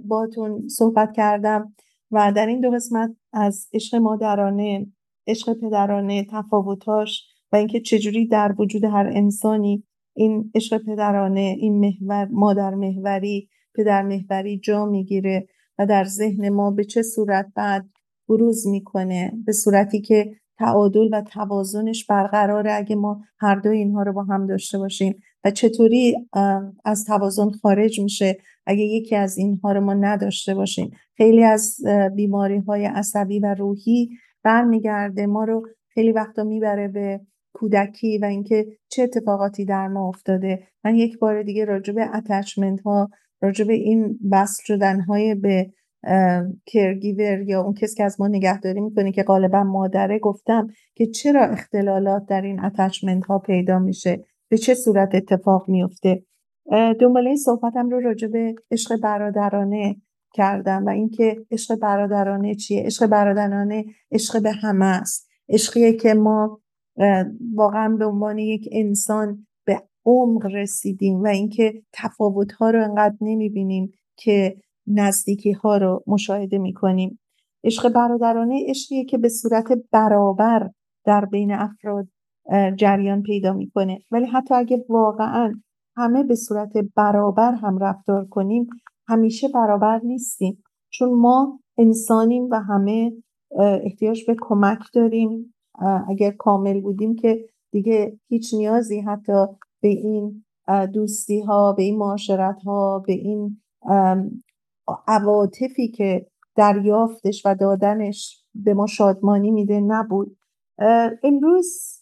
[0.05, 1.73] باتون صحبت کردم
[2.11, 4.87] و در این دو قسمت از عشق مادرانه
[5.27, 9.83] عشق پدرانه تفاوتاش و اینکه چجوری در وجود هر انسانی
[10.15, 15.47] این عشق پدرانه این محور مادر محوری پدر محوری جا می‌گیره
[15.79, 17.89] و در ذهن ما به چه صورت بعد
[18.29, 24.13] بروز می‌کنه؟ به صورتی که تعادل و توازنش برقراره اگه ما هر دو اینها رو
[24.13, 25.15] با هم داشته باشیم.
[25.43, 26.15] و چطوری
[26.85, 30.91] از توازن خارج میشه اگه یکی از اینها رو ما نداشته باشیم.
[31.17, 31.77] خیلی از
[32.15, 34.09] بیماری های عصبی و روحی
[34.43, 35.25] برمیگرده.
[35.25, 37.21] ما رو خیلی وقتا می‌بره به
[37.53, 40.63] کودکی و اینکه چه اتفاقاتی در ما افتاده.
[40.83, 43.09] من یک بار دیگه راجع به اتچمنت ها
[43.41, 45.71] راجع به این بست شدن های به
[46.65, 51.45] کرگیور یا اون کسی که از ما نگهداری می‌کنه که غالبا مادره گفتم که چرا
[51.45, 56.23] اختلالات در این اتچمنت ها پیدا میشه؟ به چه صورت اتفاق میفته
[56.99, 59.95] دنباله صحبتم رو راجع به عشق برادرانه
[60.33, 65.29] کردم و اینکه عشق برادرانه چیه؟ عشق برادرانه عشق به همه است.
[65.49, 66.61] عشقیه که ما
[67.55, 73.91] واقعا به عنوان یک انسان به عمق رسیدیم و اینکه تفاوت ها رو انقدر نمی‌بینیم
[74.15, 74.55] که
[74.87, 77.19] نزدیکی ها رو مشاهده می‌کنیم.
[77.63, 80.69] عشق برادرانه عشقیه که به صورت برابر
[81.05, 82.07] در بین افراد
[82.77, 83.99] جریان پیدا می‌کنه.
[84.11, 85.53] ولی حتی اگه واقعا
[85.97, 88.67] همه به صورت برابر هم رفتار کنیم
[89.07, 90.63] همیشه برابر نیستیم.
[90.89, 93.11] چون ما انسانیم و همه
[93.83, 95.53] احتیاج به کمک داریم.
[96.07, 99.45] اگر کامل بودیم که دیگه هیچ نیازی حتی
[99.81, 100.43] به این
[100.93, 103.61] دوستی ها به این معاشرت ها به این
[105.07, 110.37] عواطفی که دریافتش و دادنش به ما شادمانی میده نبود.
[111.23, 112.01] امروز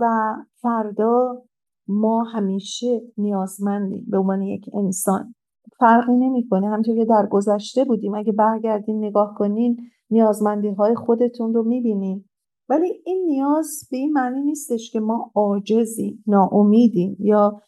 [0.00, 1.42] و فردا
[1.88, 5.34] ما همیشه نیازمندیم به عنوان یک انسان.
[5.78, 8.14] فرقی نمی‌کنه همونطور که در گذشته بودیم.
[8.14, 9.76] اگه برگردین نگاه کنین
[10.10, 12.24] نیازمندی های خودتون رو می‌بینین.
[12.68, 17.60] ولی این نیاز به این معنی نیستش که ما عاجزیم ناامیدیم یا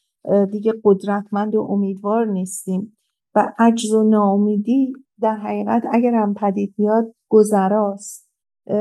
[0.53, 2.98] دیگه قدرتمند و امیدوار نیستیم.
[3.59, 8.29] عجز و ناامیدی در حقیقت اگر هم پدید بیاد گذراست.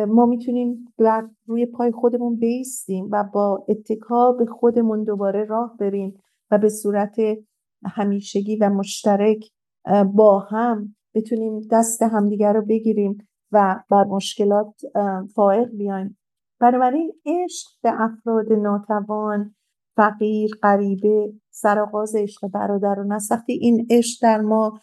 [0.08, 6.14] ما می‌تونیم بر روی پای خودمون بیستیم و با اتکا به خودمون دوباره راه بریم
[6.52, 7.16] و به صورت
[7.86, 9.46] همیشگی و مشترک
[10.16, 13.18] با هم بتونیم دست همدیگر رو بگیریم
[13.52, 14.82] و بر مشکلات
[15.36, 16.18] فائق بیایم.
[16.60, 19.56] بنابراین عشق به افراد ناتوان
[19.98, 24.80] فقیر غریبه سرآغاز عشق برادران است وقتی این عشق در ما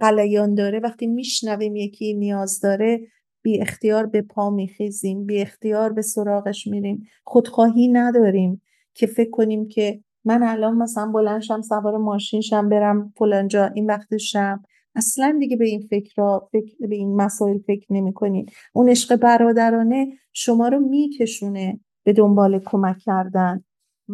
[0.00, 3.00] قلیان داره وقتی میشنویم یکی نیاز داره
[3.42, 7.02] بی اختیار به پا میخیزیم بی اختیار به سراغش میریم.
[7.24, 8.62] خودخواهی نداریم
[8.94, 14.16] که فکر کنیم که من الان مثلا بلنشم سوار ماشین شم برم فلانجا این وقت
[14.16, 14.62] شم
[14.94, 20.08] اصلا دیگه به این فکر فکر به این مسائل فکر نمی کنید اون عشق برادرانه
[20.32, 23.64] شما رو میکشونه به دنبال کمک کردن.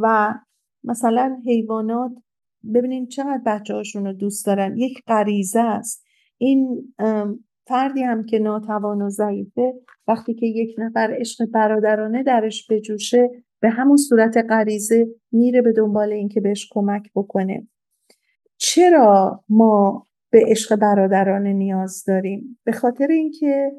[0.02, 0.34] و
[0.84, 2.12] مثلا حیوانات
[2.74, 4.76] ببینید چقدر بچه هاشون رو دوست دارن.
[4.76, 6.04] یک غریزه است.
[6.38, 6.94] این
[7.66, 9.74] فردی هم که ناتوان و ضعیفه
[10.08, 13.30] وقتی که یک نفر عشق برادرانه درش بجوشه
[13.60, 17.68] به همون صورت غریزه میره به دنبال اینکه بهش کمک بکنه.
[18.58, 23.72] چرا ما به عشق برادرانه نیاز داریم؟ به خاطر اینکه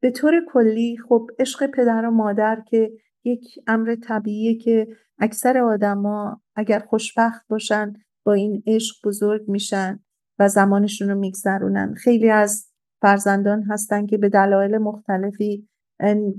[0.00, 2.90] به طور کلی خب عشق پدر و مادر که
[3.24, 7.92] یک امر طبیعیه که اکثر آدما اگر خوشبخت باشن
[8.24, 10.00] با این عشق بزرگ میشن
[10.38, 11.94] و زمانشون رو میگذرونن.
[11.94, 12.66] خیلی از
[13.00, 15.68] فرزندان هستن که به دلایل مختلفی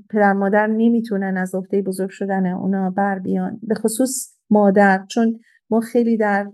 [0.10, 3.60] پدر مادر نمی‌تونن از عهده بزرگ شدن اونا بر بیان.
[3.64, 5.40] به خصوص مادر چون
[5.70, 6.52] ما خیلی در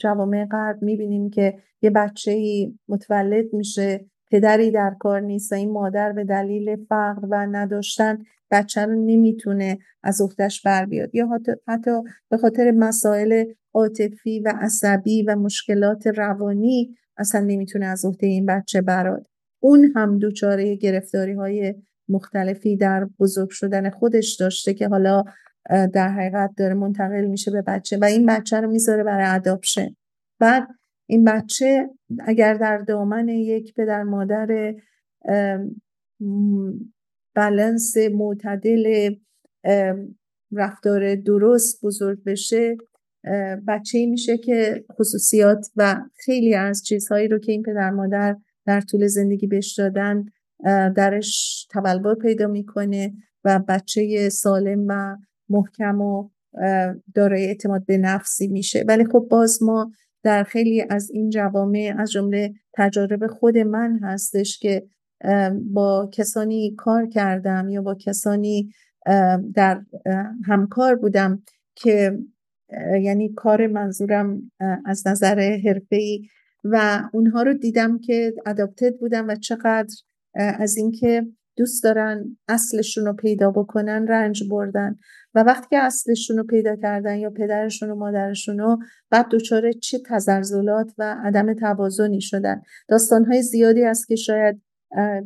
[0.00, 2.40] جوامع غرب می‌بینیم که یه بچه
[2.88, 8.18] متولد میشه پدری در کار نیست و این مادر به دلیل فقر و نداشتن
[8.54, 11.14] بچه رو نمی‌تونه از اختش بر بیاد.
[11.14, 11.28] یا
[11.68, 11.90] حتی
[12.30, 18.80] به خاطر مسائل عاطفی و عصبی و مشکلات روانی اصلا نمی‌تونه از عهده این بچه
[18.80, 19.26] براد.
[19.60, 21.74] اون هم دوچاره گرفتاری های
[22.08, 25.24] مختلفی در بزرگ شدن خودش داشته که حالا
[25.92, 29.96] در حقیقت داره منتقل میشه به بچه و این بچه رو می‌ذاره برای اداپشن
[30.38, 30.68] بعد
[31.06, 31.90] این بچه
[32.20, 34.74] اگر در دامن یک پدر مادر
[37.34, 39.14] بلنس معتدل
[40.52, 42.76] رفتار درست بزرگ بشه
[43.68, 49.06] بچه میشه که خصوصیات و خیلی از چیزهایی رو که این پدر مادر در طول
[49.06, 50.24] زندگی بهش دادن
[50.96, 53.12] درش تبلور پیدا می‌کنه
[53.44, 55.16] و بچه سالم و
[55.48, 56.28] محکم و
[57.14, 58.84] دارای اعتماد به نفسی میشه.
[58.88, 59.92] ولی خب باز ما
[60.22, 64.86] در خیلی از این جوامع از جمله تجارب خود من هستش که
[65.72, 68.70] با کسانی کار کردم یا با کسانی
[69.54, 69.82] در
[70.44, 71.42] همکار بودم
[71.74, 72.18] که
[73.00, 74.50] یعنی کار منظورم
[74.84, 76.28] از نظر حرفه‌ای
[76.64, 79.94] و اونها رو دیدم که اداپتد بودن و چقدر
[80.34, 84.96] از اینکه دوست دارن اصلشون رو پیدا بکنن رنج بردن.
[85.34, 88.78] و وقتی که اصلشون رو پیدا کردن یا پدرشون و مادرشون رو
[89.10, 92.62] بعد دچار چه تزلزلات و عدم توازنی شدن.
[92.88, 94.62] داستانهای زیادی است که شاید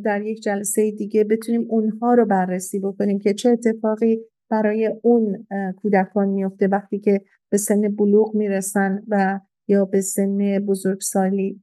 [0.04, 6.28] در یک جلسه دیگه بتونیم اونها رو بررسی بکنیم که چه اتفاقی برای اون کودکان
[6.28, 11.62] میفته وقتی که به سن بلوغ می‌رسن و یا به سن بزرگسالی.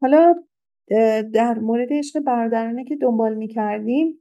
[0.00, 0.34] حالا
[1.32, 4.18] در مورد عشق برادرانه که دنبال می‌کردیم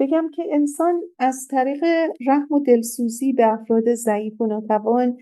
[0.00, 1.84] بگم که انسان از طریق
[2.26, 5.16] رحم و دلسوزی به افراد ضعیف و ناتوان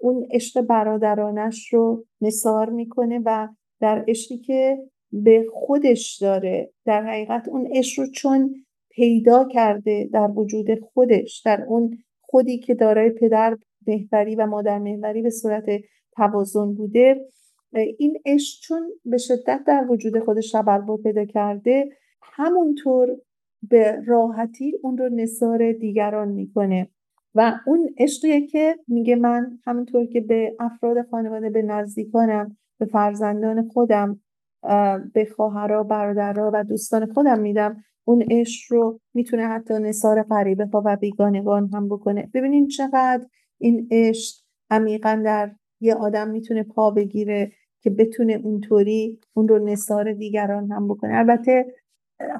[0.00, 3.48] اون عشق برادرانش رو نصار می‌کنه و
[3.80, 4.78] در عشقی که
[5.12, 6.72] به خودش داره.
[6.84, 8.54] در حقیقت اون عشق رو چون
[8.90, 15.22] پیدا کرده در وجود خودش در اون خودی که دارای پدر محوری و مادر محوری
[15.22, 15.64] به صورت
[16.16, 17.26] توازن بوده
[17.98, 21.88] این عشق چون به شدت در وجود خودش تبلور پیدا کرده
[22.22, 23.16] همونطور
[23.62, 26.88] به راحتی اون رو نصار دیگران می‌کنه.
[27.34, 33.68] و اون عشقیه که میگه من همونطور که به افراد خانواده به نزدیکانم به فرزندان
[33.68, 34.20] خودم
[35.14, 37.76] به خواهرها برادرها و دوستان خودم میدم.
[38.04, 42.30] اون عشق رو می‌تونه حتی نصار غریبه ها و بیگانگان هم بکنه.
[42.34, 43.26] ببینیم چقدر
[43.58, 44.34] این عشق
[44.70, 50.88] عمیقا در یه آدم می‌تونه پا بگیره که بتونه اونطوری اون رو نصار دیگران هم
[50.88, 51.18] بکنه.
[51.18, 51.66] البته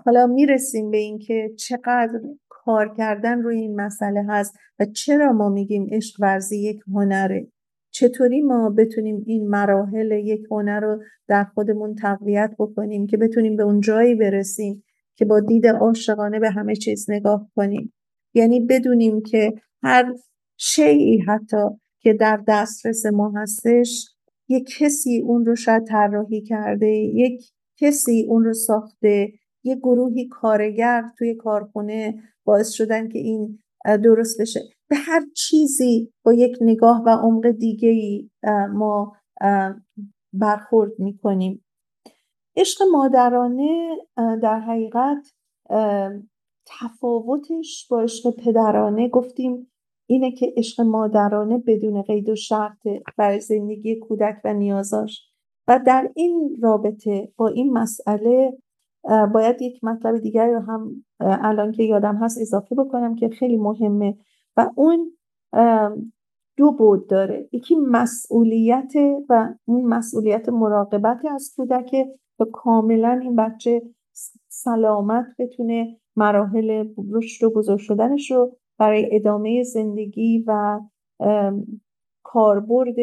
[0.04, 5.86] حالا می‌رسیم به اینکه چقدر کار کردن روی این مسئله هست و چرا ما میگیم
[5.90, 7.51] عشق ورزی یک هنره؟
[7.92, 13.62] چطوری ما بتونیم این مراحل یک هنر رو در خودمون تقویت بکنیم که بتونیم به
[13.62, 17.92] اون جایی برسیم که با دید عاشقانه به همه چیز نگاه کنیم؟
[18.34, 20.14] یعنی بدونیم که هر
[20.56, 21.56] شیعی حتی
[22.00, 24.14] که در دسترس ما هستش
[24.48, 27.42] یک کسی اون رو شاید طراحی کرده یک
[27.76, 29.32] کسی اون رو ساخته
[29.64, 34.60] یک گروهی کارگر توی کارخونه باعث شدن که این درست بشه.
[34.92, 38.30] به هر چیزی با یک نگاه و عمق دیگه ای
[38.72, 39.12] ما
[40.32, 41.64] برخورد می‌کنیم.
[42.56, 45.32] عشق مادرانه در حقیقت
[46.66, 49.70] تفاوتش با عشق پدرانه گفتیم
[50.08, 55.28] اینه که عشق مادرانه بدون قید و شرط برای زندگی کودک و نیازاش.
[55.68, 58.58] و در این رابطه با این مسئله
[59.34, 64.18] باید یک مطلب دیگر رو هم الان که یادم هست اضافه بکنم که خیلی مهمه.
[64.56, 65.12] و اون
[66.56, 67.48] دو بود داره.
[67.52, 68.92] یکی مسئولیت
[69.28, 71.94] و اون مسئولیت مراقبت از کودک
[72.40, 73.82] و کاملا این بچه
[74.48, 80.80] سلامت بتونه مراحل رشد و بزرگ شدنش رو برای ادامه زندگی و
[82.22, 82.96] کاربرد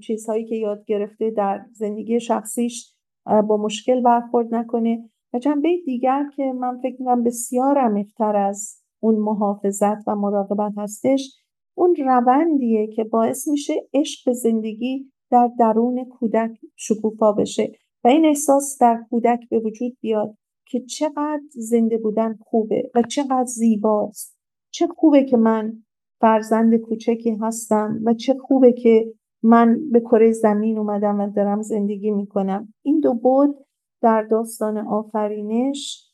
[0.00, 2.94] چیزهایی که یاد گرفته در زندگی شخصیش
[3.26, 5.10] با مشکل برخورد نکنه.
[5.34, 11.36] و جنبه دیگر که من فکر می‌کنم بسیار عمیقتر از اون محافظت و مراقبت هستش
[11.74, 17.72] اون روندیه که باعث میشه عشق زندگی در درون کودک شکوفا بشه
[18.04, 20.34] و این احساس در کودک به وجود بیاد
[20.66, 24.38] که چقدر زنده بودن خوبه و چقدر زیباست.
[24.70, 25.82] چه خوبه که من
[26.20, 32.10] فرزند کوچکی هستم و چه خوبه که من به کره زمین اومدم و دارم زندگی
[32.10, 32.74] می‌کنم.
[32.82, 33.56] این دو بود
[34.02, 36.10] در داستان آفرینش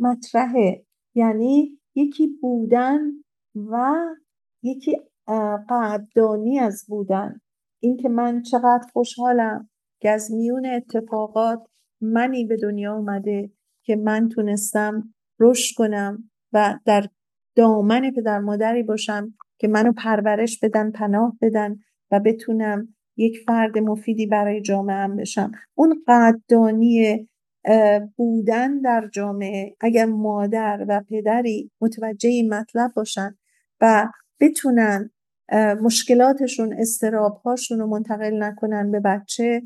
[0.00, 0.84] مطرحه.
[1.14, 3.00] یعنی یکی بودن
[3.54, 4.04] و
[4.62, 4.96] یکی
[5.68, 7.40] قدردانی از بودن.
[7.80, 9.68] اینکه من چقدر خوشحالم
[10.00, 11.66] که از میون اتفاقات
[12.00, 13.50] منی به دنیا اومده
[13.84, 17.06] که من تونستم رشد کنم و در
[17.56, 21.76] دامن پدر مادری باشم که منو پرورش بدن پناه بدن
[22.10, 25.52] و بتونم یک فرد مفیدی برای جامعه هم بشم.
[25.74, 27.28] اون قدردانی
[28.16, 33.34] بودن در جامعه اگر مادر و پدری متوجه این مطلب باشن
[33.80, 34.08] و
[34.40, 35.10] بتونن
[35.82, 39.62] مشکلاتشون استرابهاشون رو منتقل نکنن به بچه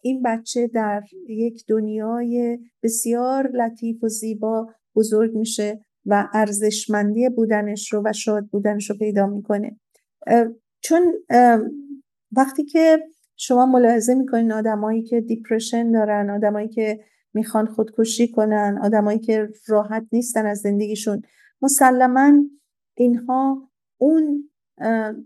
[0.00, 8.02] این بچه در یک دنیای بسیار لطیف و زیبا بزرگ میشه و ارزشمندی بودنش رو
[8.04, 9.76] و شاد بودنش رو پیدا می‌کنه.
[10.80, 11.14] چون
[12.32, 12.98] وقتی که
[13.46, 17.00] شما ملاحظه می‌کنین آدمایی که دیپرشن دارن آدمایی که
[17.34, 21.22] می‌خوان خودکشی کنن آدمایی که راحت نیستن از زندگیشون.
[21.62, 22.32] مسلما
[22.96, 24.50] اینها اون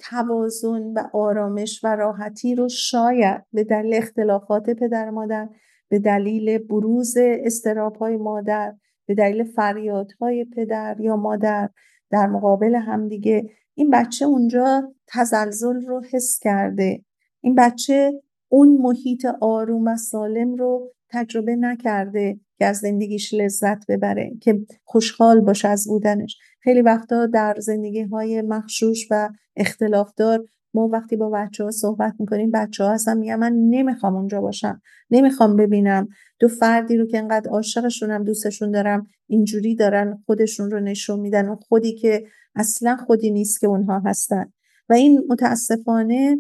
[0.01, 5.49] توازن و آرامش و راحتی رو شاید به دلیل اختلافات پدر مادر
[5.89, 8.75] به دلیل بروز استراب های مادر
[9.07, 11.69] به دلیل فریادهای پدر یا مادر
[12.11, 17.05] در مقابل همدیگه این بچه اونجا تزلزل رو حس کرده.
[17.41, 18.13] این بچه
[18.49, 25.41] اون محیط آروم و سالم رو تجربه نکرده که از زندگیش لذت ببره که خوشحال
[25.41, 26.39] باشه از بودنش.
[26.61, 32.51] خیلی وقتا در زندگی های مخشوش و اختلافدار ما وقتی با بچه ها صحبت می‌کنیم
[32.51, 36.09] بچه ها هستن میگن من نمی‌خوام اونجا باشم نمی‌خوام ببینم.
[36.39, 41.57] دو فردی رو که انقدر عاشقشونم دوستشون دارم اینجوری دارن خودشون رو نشون میدن و
[41.57, 42.25] خودی که
[42.55, 44.53] اصلا خودی نیست که اونها هستن.
[44.89, 46.37] و این متاسفانه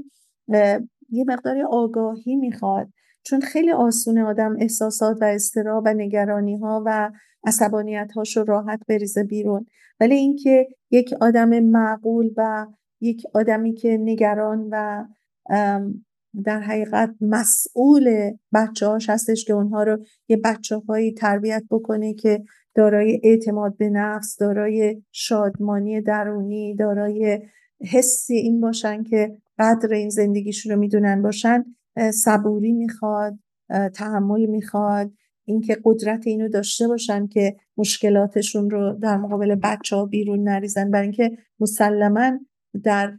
[1.11, 2.88] یه مقداری آگاهی می‌خواد.
[3.22, 7.11] چون خیلی آسونه آدم احساسات و استرا و نگرانی ها و
[7.46, 9.66] عصبانیت هاشو راحت بریزه بیرون.
[10.01, 12.66] ولی اینکه یک آدم معقول و
[13.01, 15.05] یک آدمی که نگران و
[16.44, 22.44] در حقیقت مسئول بچه هاش هستش که اونها رو یه بچه هایی تربیت بکنه که
[22.74, 27.40] دارای اعتماد به نفس دارای شادمانی درونی دارای
[27.92, 31.64] حسی این باشن که قدر این زندگیشون رو می‌دونن باشن
[32.14, 33.38] صبوری می‌خواد
[33.94, 35.12] تحمل می‌خواد
[35.44, 40.90] اینکه قدرت اینو داشته باشن که مشکلاتشون رو در مقابل بچه ها بیرون نریزن.
[40.90, 41.30] برای اینکه
[41.61, 42.38] مسلما
[42.84, 43.18] در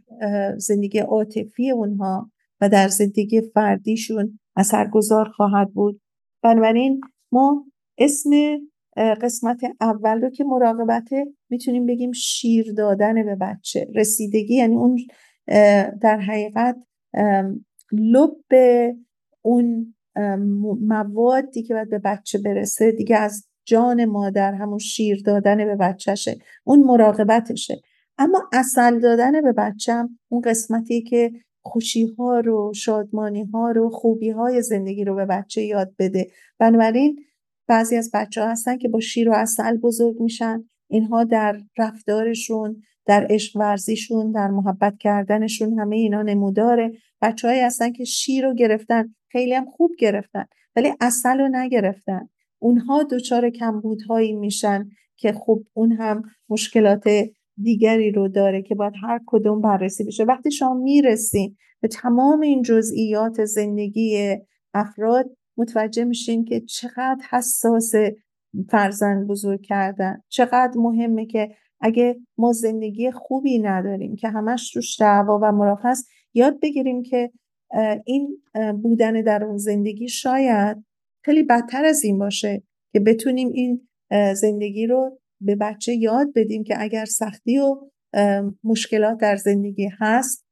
[0.56, 2.30] زندگی عاطفی اونها
[2.60, 6.00] و در زندگی فردیشون اثرگذار خواهد بود.
[6.42, 7.00] بنابراین
[7.32, 7.64] ما
[7.98, 8.30] اسم
[8.96, 14.54] قسمت اول رو که مراقبته می‌تونیم بگیم شیر دادن به بچه رسیدگی.
[14.54, 14.96] یعنی اون
[16.00, 16.76] در حقیقت
[17.92, 18.36] لب
[19.42, 19.94] اون
[20.80, 26.38] موادی که باید به بچه برسه دیگه از جان مادر همون شیر دادن به بچهشه
[26.64, 27.80] اون مراقبتشه.
[28.18, 31.32] اما اصل دادن به بچم اون قسمتی که
[31.62, 36.30] خوشی ها رو شادمانی ها رو خوبی های زندگی رو به بچه یاد بده.
[36.58, 37.24] بنابراین
[37.66, 40.64] بعضی از بچه ها هستن که با شیر و اصل بزرگ میشن.
[40.88, 46.92] اینها در رفتارشون در عشق ورزیشون در محبت کردنشون همه اینا نموداره.
[47.22, 50.44] بچه هستن که شیر رو گرفتن خیلی هم خوب گرفتن
[50.76, 52.28] ولی اصل رو نگرفتن.
[52.58, 57.04] اونها دچار کمبودهایی میشن که خب اون هم مشکلات
[57.62, 60.24] دیگری رو داره که باید هر کدوم بررسی بشه.
[60.24, 64.36] وقتی شما می‌رسین به تمام این جزئیات زندگی
[64.74, 67.92] افراد متوجه میشین که چقدر حساس
[68.68, 70.22] فرزند بزرگ کردن.
[70.28, 71.48] چقدر مهمه که
[71.80, 77.30] اگه ما زندگی خوبی نداریم که همش توش دعوا و مراف هست یاد بگیریم که
[78.04, 78.42] این
[78.82, 80.84] بودن در اون زندگی شاید
[81.24, 82.62] خیلی بدتر از این باشه
[82.92, 83.88] که بتونیم این
[84.34, 87.76] زندگی رو به بچه یاد بدیم که اگر سختی و
[88.64, 90.46] مشکلات در زندگی هست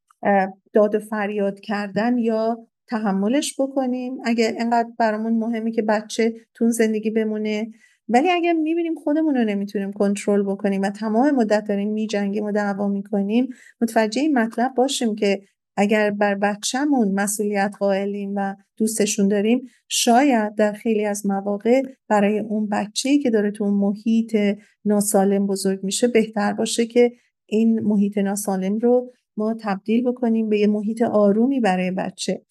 [0.72, 4.18] داد و فریاد کردن یا تحملش بکنیم.
[4.24, 7.70] اگر انقدر برامون مهمه که بچه تون زندگی بمونه
[8.08, 12.88] ولی اگر می‌بینیم خودمون رو نمی‌تونیم کنترل بکنیم و تمام مدت داریم میجنگیم و دعوا
[12.88, 13.48] می‌کنیم
[13.80, 15.40] متوجه این مطلب باشیم که
[15.76, 22.68] اگر بر بچهمون مسئولیت قائلیم و دوستشون داریم شاید در خیلی از مواقع برای اون
[22.68, 24.36] بچه‌ای که داره تو اون محیط
[24.84, 27.12] ناسالم بزرگ میشه بهتر باشه که
[27.46, 32.42] این محیط ناسالم رو ما تبدیل بکنیم به یه محیط آرومی برای بچه.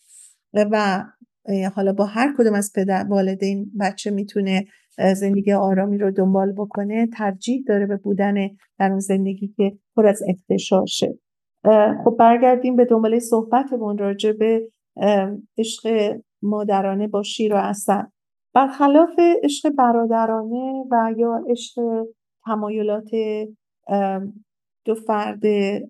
[0.54, 1.04] و
[1.76, 4.66] حالا با هر کدوم از پدر والدین بچه می‌تونه
[4.98, 8.34] زندگی آرامی رو دنبال بکنه ترجیح داره به بودن
[8.80, 11.20] در اون زندگی که پر از اختشاشه
[12.06, 14.72] خب برگردیم به دنباله صحبتمون راجع به
[15.58, 18.02] عشق مادرانه با شیر و اصل
[18.54, 21.82] برخلاف عشق برادرانه و یا عشق
[22.46, 23.10] تمایلات
[24.86, 25.90] دو فرد به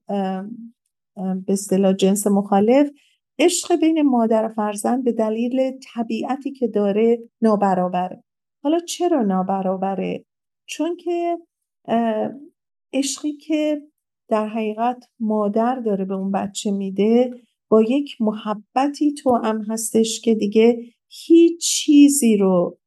[1.48, 2.90] اصطلاح جنس مخالف
[3.40, 8.24] عشق بین مادر و فرزند به دلیل طبیعتی که داره نابرابره.
[8.68, 10.26] حالا چرا نابرابره؟
[10.66, 11.38] چون که
[12.94, 13.82] عشقی که
[14.30, 17.32] در حقیقت مادر داره به اون بچه میده
[17.70, 20.78] با یک محبتی تو هم هستش که دیگه
[21.10, 22.80] هیچ چیزی رو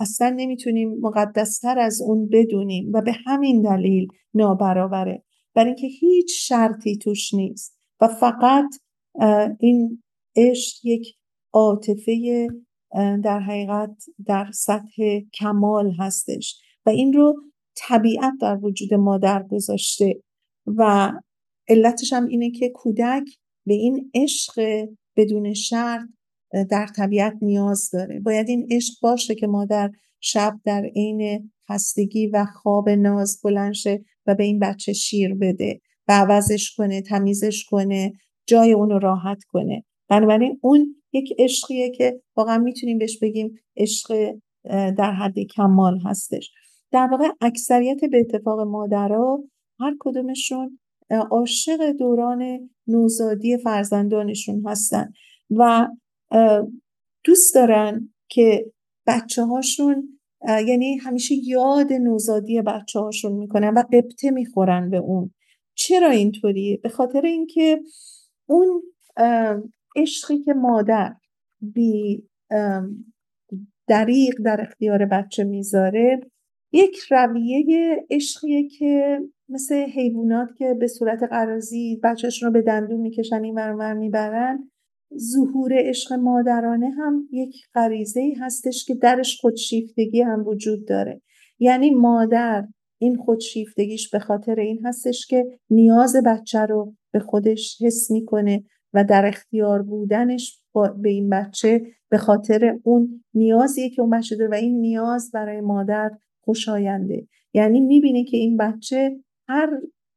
[0.00, 5.24] اصلا نمی‌تونیم مقدستر از اون بدونیم و به همین دلیل نابرابره.
[5.54, 7.78] برای اینکه هیچ شرطی توش نیست.
[8.00, 8.68] و فقط
[9.60, 10.02] این
[10.36, 11.14] عشق یک
[11.52, 12.48] عاطفه
[12.94, 17.34] در حقیقت در سطح کمال هستش و این رو
[17.76, 20.22] طبیعت در وجود مادر گذاشته
[20.66, 21.12] و
[21.68, 23.24] علتش هم اینه که کودک
[23.66, 24.86] به این عشق
[25.16, 26.08] بدون شرط
[26.70, 28.20] در طبیعت نیاز داره.
[28.20, 34.34] باید این عشق باشه که مادر شب در عین خستگی و خواب ناز بلنشه و
[34.34, 38.12] به این بچه شیر بده و عوضش کنه تمیزش کنه
[38.46, 39.84] جای اونو راحت کنه.
[40.08, 44.32] بنابراین اون یک عشقیه که واقعا می‌تونیم بهش بگیم عشق
[44.98, 46.52] در حد کمال هستش
[46.90, 49.44] در واقع اکثریت به اتفاق مادرها
[49.80, 50.78] هر کدومشون
[51.30, 55.12] عاشق دوران نوزادی فرزندانشون هستن
[55.50, 55.88] و
[57.24, 58.72] دوست دارن که
[59.06, 60.18] بچه هاشون
[60.66, 65.30] یعنی همیشه یاد نوزادی بچه هاشون می‌کنن و قبطه می‌خورن به اون
[65.74, 67.80] چرا اینطوریه؟ به خاطر اینکه
[68.46, 68.82] اون
[70.02, 71.14] عشقی که مادر
[71.60, 72.28] بی
[73.88, 76.20] دریق در اختیار بچه می‌ذاره
[76.72, 83.44] یک رویه عشقیه که مثل حیوانات که به صورت قرازی بچهشون رو به دندون می‌کشن
[83.44, 84.70] این ورمر می‌برن
[85.18, 91.22] ظهور عشق مادرانه هم یک غریزه هستش که درش خودشیفتگی هم وجود داره.
[91.58, 92.66] یعنی مادر
[93.00, 98.64] این خودشیفتگیش به خاطر این هستش که نیاز بچه رو به خودش حس می‌کنه.
[98.94, 104.54] و در اختیار بودنش به این بچه به خاطر اون نیازیه که اون بچه و
[104.54, 106.10] این نیاز برای مادر
[106.44, 107.26] خوشاینده.
[107.54, 109.16] یعنی می‌بینه که این بچه
[109.48, 109.70] هر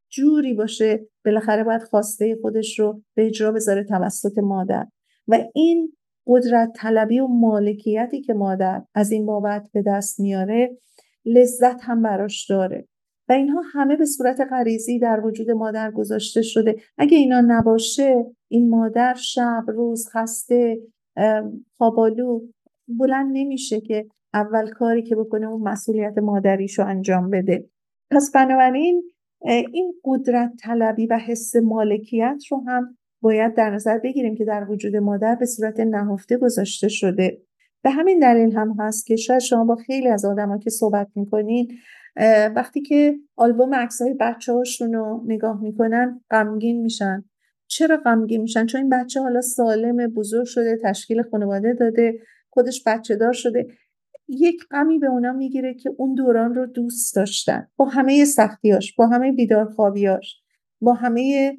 [0.10, 4.88] جوری باشه بالاخره باید خواسته خودش رو به اجرا بذاره توسط مادر.
[5.28, 5.94] و این
[6.28, 10.78] قدرت طلبی و مالکیتی که مادر از این بابت به دست میاره
[11.26, 12.88] لذت هم براش داره.
[13.32, 16.76] و اینها همه به صورت غریزی در وجود مادر گذاشته شده.
[16.98, 20.82] اگه اینا نباشه این مادر شب روز خسته
[21.78, 22.42] خوابالو
[22.88, 27.66] بلند نمیشه که اول کاری که بکنه اون مسئولیت مادریشو انجام بده.
[28.12, 29.04] پس بنابراین
[29.46, 34.96] این قدرت طلبی و حس مالکیت رو هم باید در نظر بگیریم که در وجود
[34.96, 37.42] مادر به صورت نهفته گذاشته شده.
[37.84, 41.68] به همین دلیل هم هست که شاید شما با خیلی از آدما که صحبت می‌کنین
[42.56, 47.24] وقتی که آلبوم عکسای بچه هاشون رو نگاه می‌کنن غمگین میشن.
[47.68, 53.16] چرا غمگین میشن؟ چون این بچه حالا سالم بزرگ شده تشکیل خانواده داده خودش بچه
[53.16, 53.68] دار شده.
[54.30, 57.68] یک غمی به اونا می‌گیره که اون دوران رو دوست داشتن.
[57.78, 60.42] با همه سختیاش با همه بیدارخوابیاش
[60.82, 61.54] با همه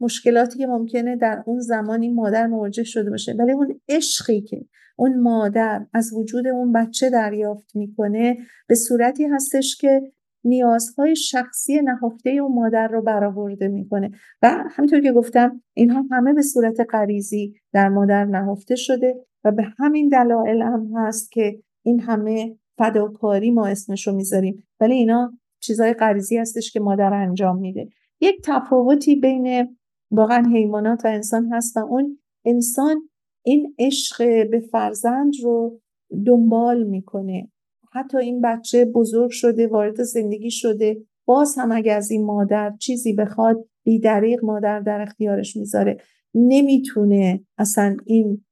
[0.00, 3.32] مشکلاتی که ممکنه در اون زمان این مادر مواجه شده باشه.
[3.32, 4.64] ولی اون عشقی که
[4.96, 8.36] اون مادر از وجود اون بچه دریافت می‌کنه
[8.68, 10.12] به صورتی هستش که
[10.44, 14.10] نیازهای شخصی نهفته اون مادر رو برآورده می‌کنه.
[14.42, 19.14] و همینطور که گفتم اینها همه به صورت غریزی در مادر نهفته شده
[19.44, 24.64] و به همین دلایل هم هست که این همه فداکاری ما اسمشو می‌ذاریم.
[24.80, 27.88] ولی اینا چیزای غریزی هستش که مادر انجام میده.
[28.20, 29.76] یک تفاوتی بین
[30.10, 33.08] واقعا حیوانات و انسان هست و اون انسان
[33.44, 34.16] این عشق
[34.50, 35.80] به فرزند رو
[36.26, 37.48] دنبال می‌کنه.
[37.92, 43.12] حتی این بچه بزرگ شده وارد زندگی شده باز هم اگه از این مادر چیزی
[43.12, 45.96] بخواد بیدریق مادر در اختیارش می‌ذاره.
[46.34, 48.44] نمی‌تونه اصلا این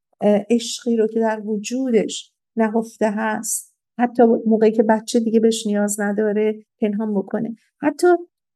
[0.50, 6.62] عشقی رو که در وجودش نهفته هست حتی موقعی که بچه دیگه بهش نیاز نداره
[6.80, 7.56] پنهان بکنه.
[7.82, 8.06] حتی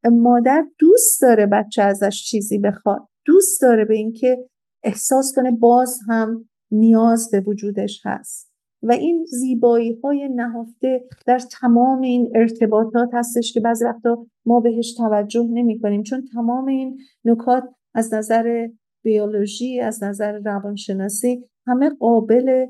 [0.05, 3.09] مادر دوست داره بچه ازش چیزی بخواد.
[3.27, 4.49] دوست داره به اینکه
[4.85, 8.51] احساس کنه باز هم نیاز به وجودش هست.
[8.83, 14.95] و این زیبایی های نهفته در تمام این ارتباطات هستش که بعضی وقتا ما بهش
[14.95, 18.69] توجه نمی کنیم چون تمام این نکات از نظر
[19.05, 22.67] بیولوژی از نظر روانشناسی همه قابل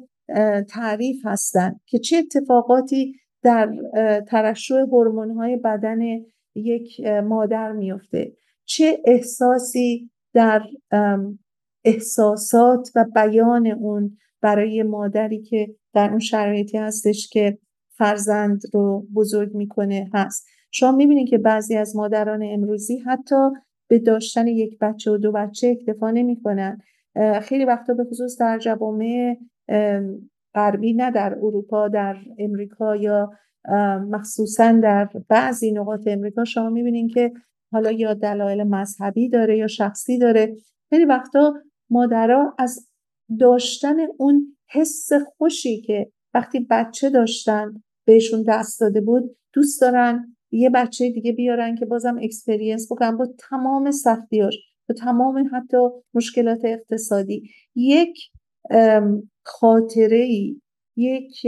[0.69, 3.73] تعریف هستند که چه اتفاقاتی در
[4.29, 4.75] ترشح
[5.37, 6.01] های بدن
[6.55, 8.33] یک مادر میفته
[8.65, 10.63] چه احساسی در
[11.85, 17.59] احساسات و بیان اون برای مادری که در اون شرایطی هستش که
[17.91, 23.51] فرزند رو بزرگ می‌کنه هست؟ شما می‌بینید که بعضی از مادران امروزی حتی
[23.89, 26.79] به داشتن یک بچه و دو بچه اکتفا نمی‌کنن.
[27.43, 29.37] خیلی وقتا به خصوص در جوامع
[30.55, 33.31] غربی نه در اروپا در امریکا یا
[34.11, 37.33] مخصوصا در بعضی نقاط امریکا شما می‌بینید که
[37.73, 40.57] حالا یا دلایل مذهبی داره یا شخصی داره.
[40.91, 41.55] خیلی وقتا
[41.91, 42.89] مادرها از
[43.39, 50.71] داشتن اون حس خوشی که وقتی بچه داشتن بهشون دست داده بود دوست دارن یه
[50.71, 53.17] بچه دیگه بیارن که بازم اکسپریانس بکنن.
[53.17, 54.55] با تمام سختیاش
[54.89, 55.77] با تمام حتی
[56.15, 57.51] مشکلات اقتصادی.
[57.75, 58.19] یک
[59.45, 60.61] خاطره ای
[60.97, 61.47] یک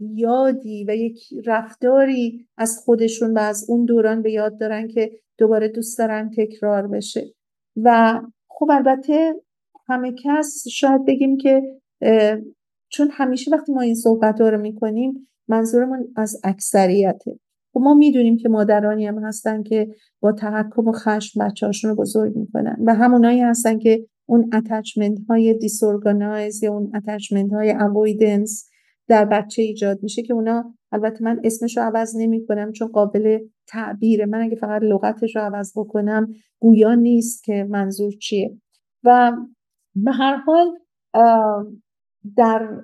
[0.00, 5.68] یادی و یک رفتاری از خودشون و از اون دوران به یاد دارن که دوباره
[5.68, 7.24] دوست دارن تکرار بشه.
[7.76, 9.34] و خب البته
[9.88, 11.62] همه کس شاید بگیم که
[12.88, 17.38] چون همیشه وقتی ما این صحبت رو می‌کنیم منظورمون از اکثریته.
[17.72, 19.88] خب ما می‌دونیم که مادرانی هم هستن که
[20.20, 25.54] با تحکم و خشم بچه رو بزرگ می‌کنن و همونایی هستن که اون اتچمنت های
[25.54, 28.68] دیسورگانایز یا اون اتچمنت های اویدنس
[29.08, 33.38] در بچه ایجاد میشه که اونا البته من اسمش رو عوض نمی کنم چون قابل
[33.66, 34.26] تعبیره.
[34.26, 36.28] من اگه فقط لغتش رو عوض بکنم
[36.60, 38.56] گویا نیست که منظور چیه.
[39.04, 39.32] و
[39.94, 40.78] به هر حال
[42.36, 42.82] در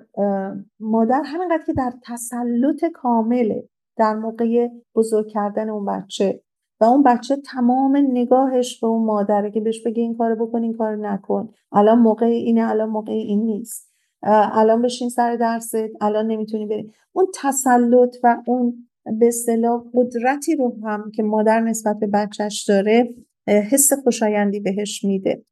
[0.79, 6.43] مادر همینقدر که در تسلط کامله در موقع بزرگ کردن اون بچه
[6.81, 10.73] و اون بچه تمام نگاهش به اون مادره که بهش بگه این کارو بکن این
[10.73, 13.92] کار نکن الان موقع اینه الان موقع این نیست.
[14.25, 16.91] الان بشین سر درست الان نمی‌تونی بری.
[17.13, 23.09] اون تسلط و اون به اصطلاح قدرتی رو هم که مادر نسبت به بچهش داره
[23.47, 25.43] حس خوشایندی بهش میده.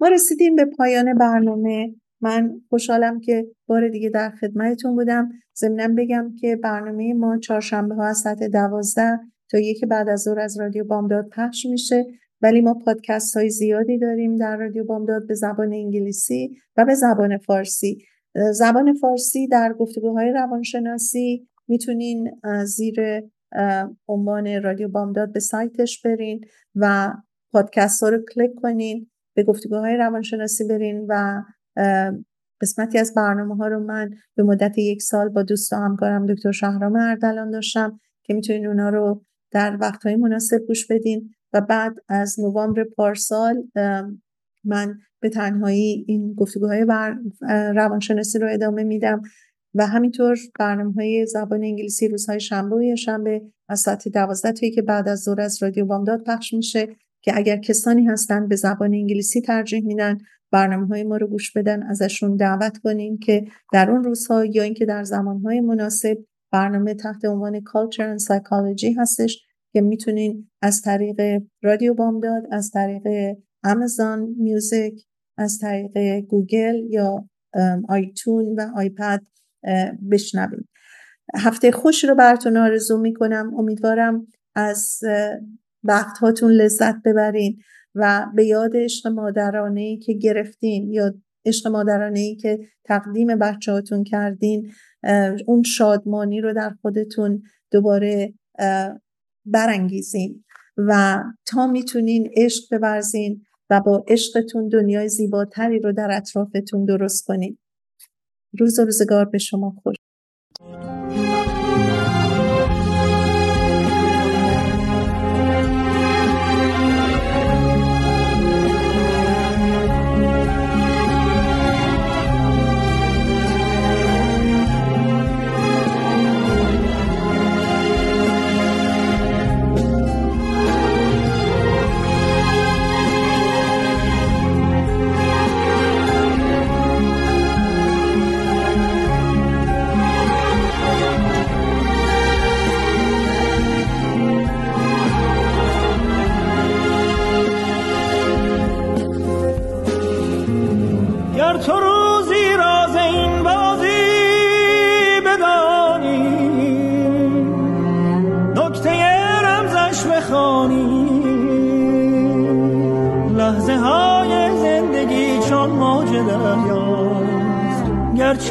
[0.00, 1.94] ما رسیدیم به پایان برنامه.
[2.20, 5.28] من خوشحالم که بار دیگه در خدمتتون بودم.
[5.58, 10.40] ضمنا بگم که برنامه ما چهارشنبه ها از ساعت دوازده تا یک بعد از ظهر
[10.40, 12.06] از رادیو بامداد پخش میشه.
[12.42, 17.38] ولی ما پادکست های زیادی داریم در رادیو بامداد به زبان انگلیسی و به زبان
[17.38, 18.04] فارسی.
[18.52, 22.96] زبان فارسی در گفتگوهای روانشناسی می‌تونین زیر
[24.08, 26.40] عنوان رادیو بامداد به سایتش برین
[26.74, 27.12] و
[27.52, 31.42] پادکست ها رو کلیک کنین به گفتگوهای روانشناسی برین و
[32.60, 36.96] قسمتی از برنامه ها رو من به مدت یک سال با دوست همکارم دکتر شهرام
[36.96, 41.30] اردلان داشتم که می‌تونین اونا رو در وقتهای مناسب گوش بدین.
[41.52, 43.64] و بعد از نوامبر پارسال
[44.64, 46.86] من به تنهایی این گفتگوهای
[47.74, 49.22] روانشناسی رو ادامه میدم
[49.74, 54.82] و همینطور برنامه های زبان انگلیسی روزهای شنبه و شنبه از ساعت دوازده تایی که
[54.82, 56.88] بعد از ظهر از رادیو بامداد پخش میشه
[57.22, 60.18] که اگر کسانی هستن به زبان انگلیسی ترجیح میدن
[60.50, 64.84] برنامه های ما رو گوش بدن ازشون دعوت کنین که در اون روزها یا اینکه
[64.84, 66.18] در زمانهای مناسب
[66.52, 73.36] برنامه تحت عنوان Culture and Psychology هستش که می‌تونین از طریق رادیو بامداد از طریق
[73.64, 75.06] آمازون میوزیک
[75.38, 77.28] از طریق گوگل یا
[77.88, 79.22] آیتون و آیپد
[80.10, 80.68] بشنوید
[81.34, 83.54] هفته خوش رو براتون آرزو می‌کنم.
[83.58, 85.00] امیدوارم از
[85.84, 87.58] وقت هاتون لذت ببرین
[87.94, 91.14] و به یاد عشق مادرانه ای که گرفتین یا
[91.46, 94.72] عشق مادرانه ای که تقدیم بچه هاتون کردین
[95.46, 98.34] اون شادمانی رو در خودتون دوباره
[99.44, 100.44] برانگیزین
[100.76, 107.58] و تا می‌تونین عشق ببرزین و با عشقتون دنیای زیباتری رو در اطرافتون درست کنین.
[108.58, 109.96] روز و روزگار به شما خوش.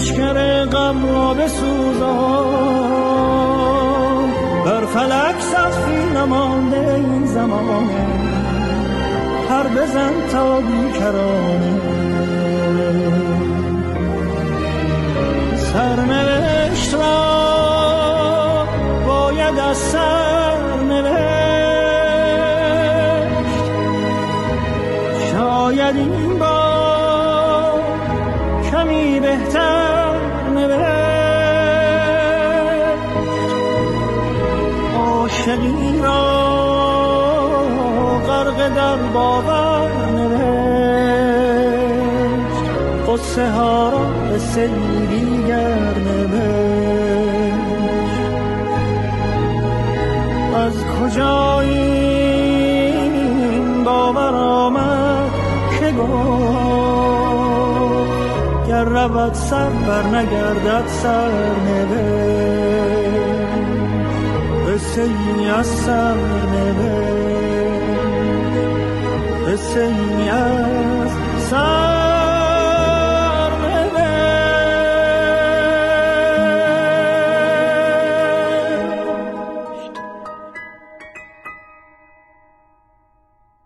[0.00, 2.60] لشکر غم را بسوزان.
[4.64, 8.06] بر فلک سخفی نمانده این زمانه
[9.50, 11.80] هر بزن تا بیکرانه.
[15.56, 18.66] سرنوشت را
[19.06, 20.19] باید از سرنوشت
[44.60, 45.94] را به سیری گر
[50.56, 53.14] از کجا این
[53.84, 55.30] باور آمد
[55.80, 56.10] که گفت
[58.68, 61.30] گر رود سر بر نگردد سر
[61.66, 62.00] نوشت.
[64.68, 66.14] قصه ای از سر
[66.52, 67.10] نوشت.
[69.48, 71.10] قصه ای از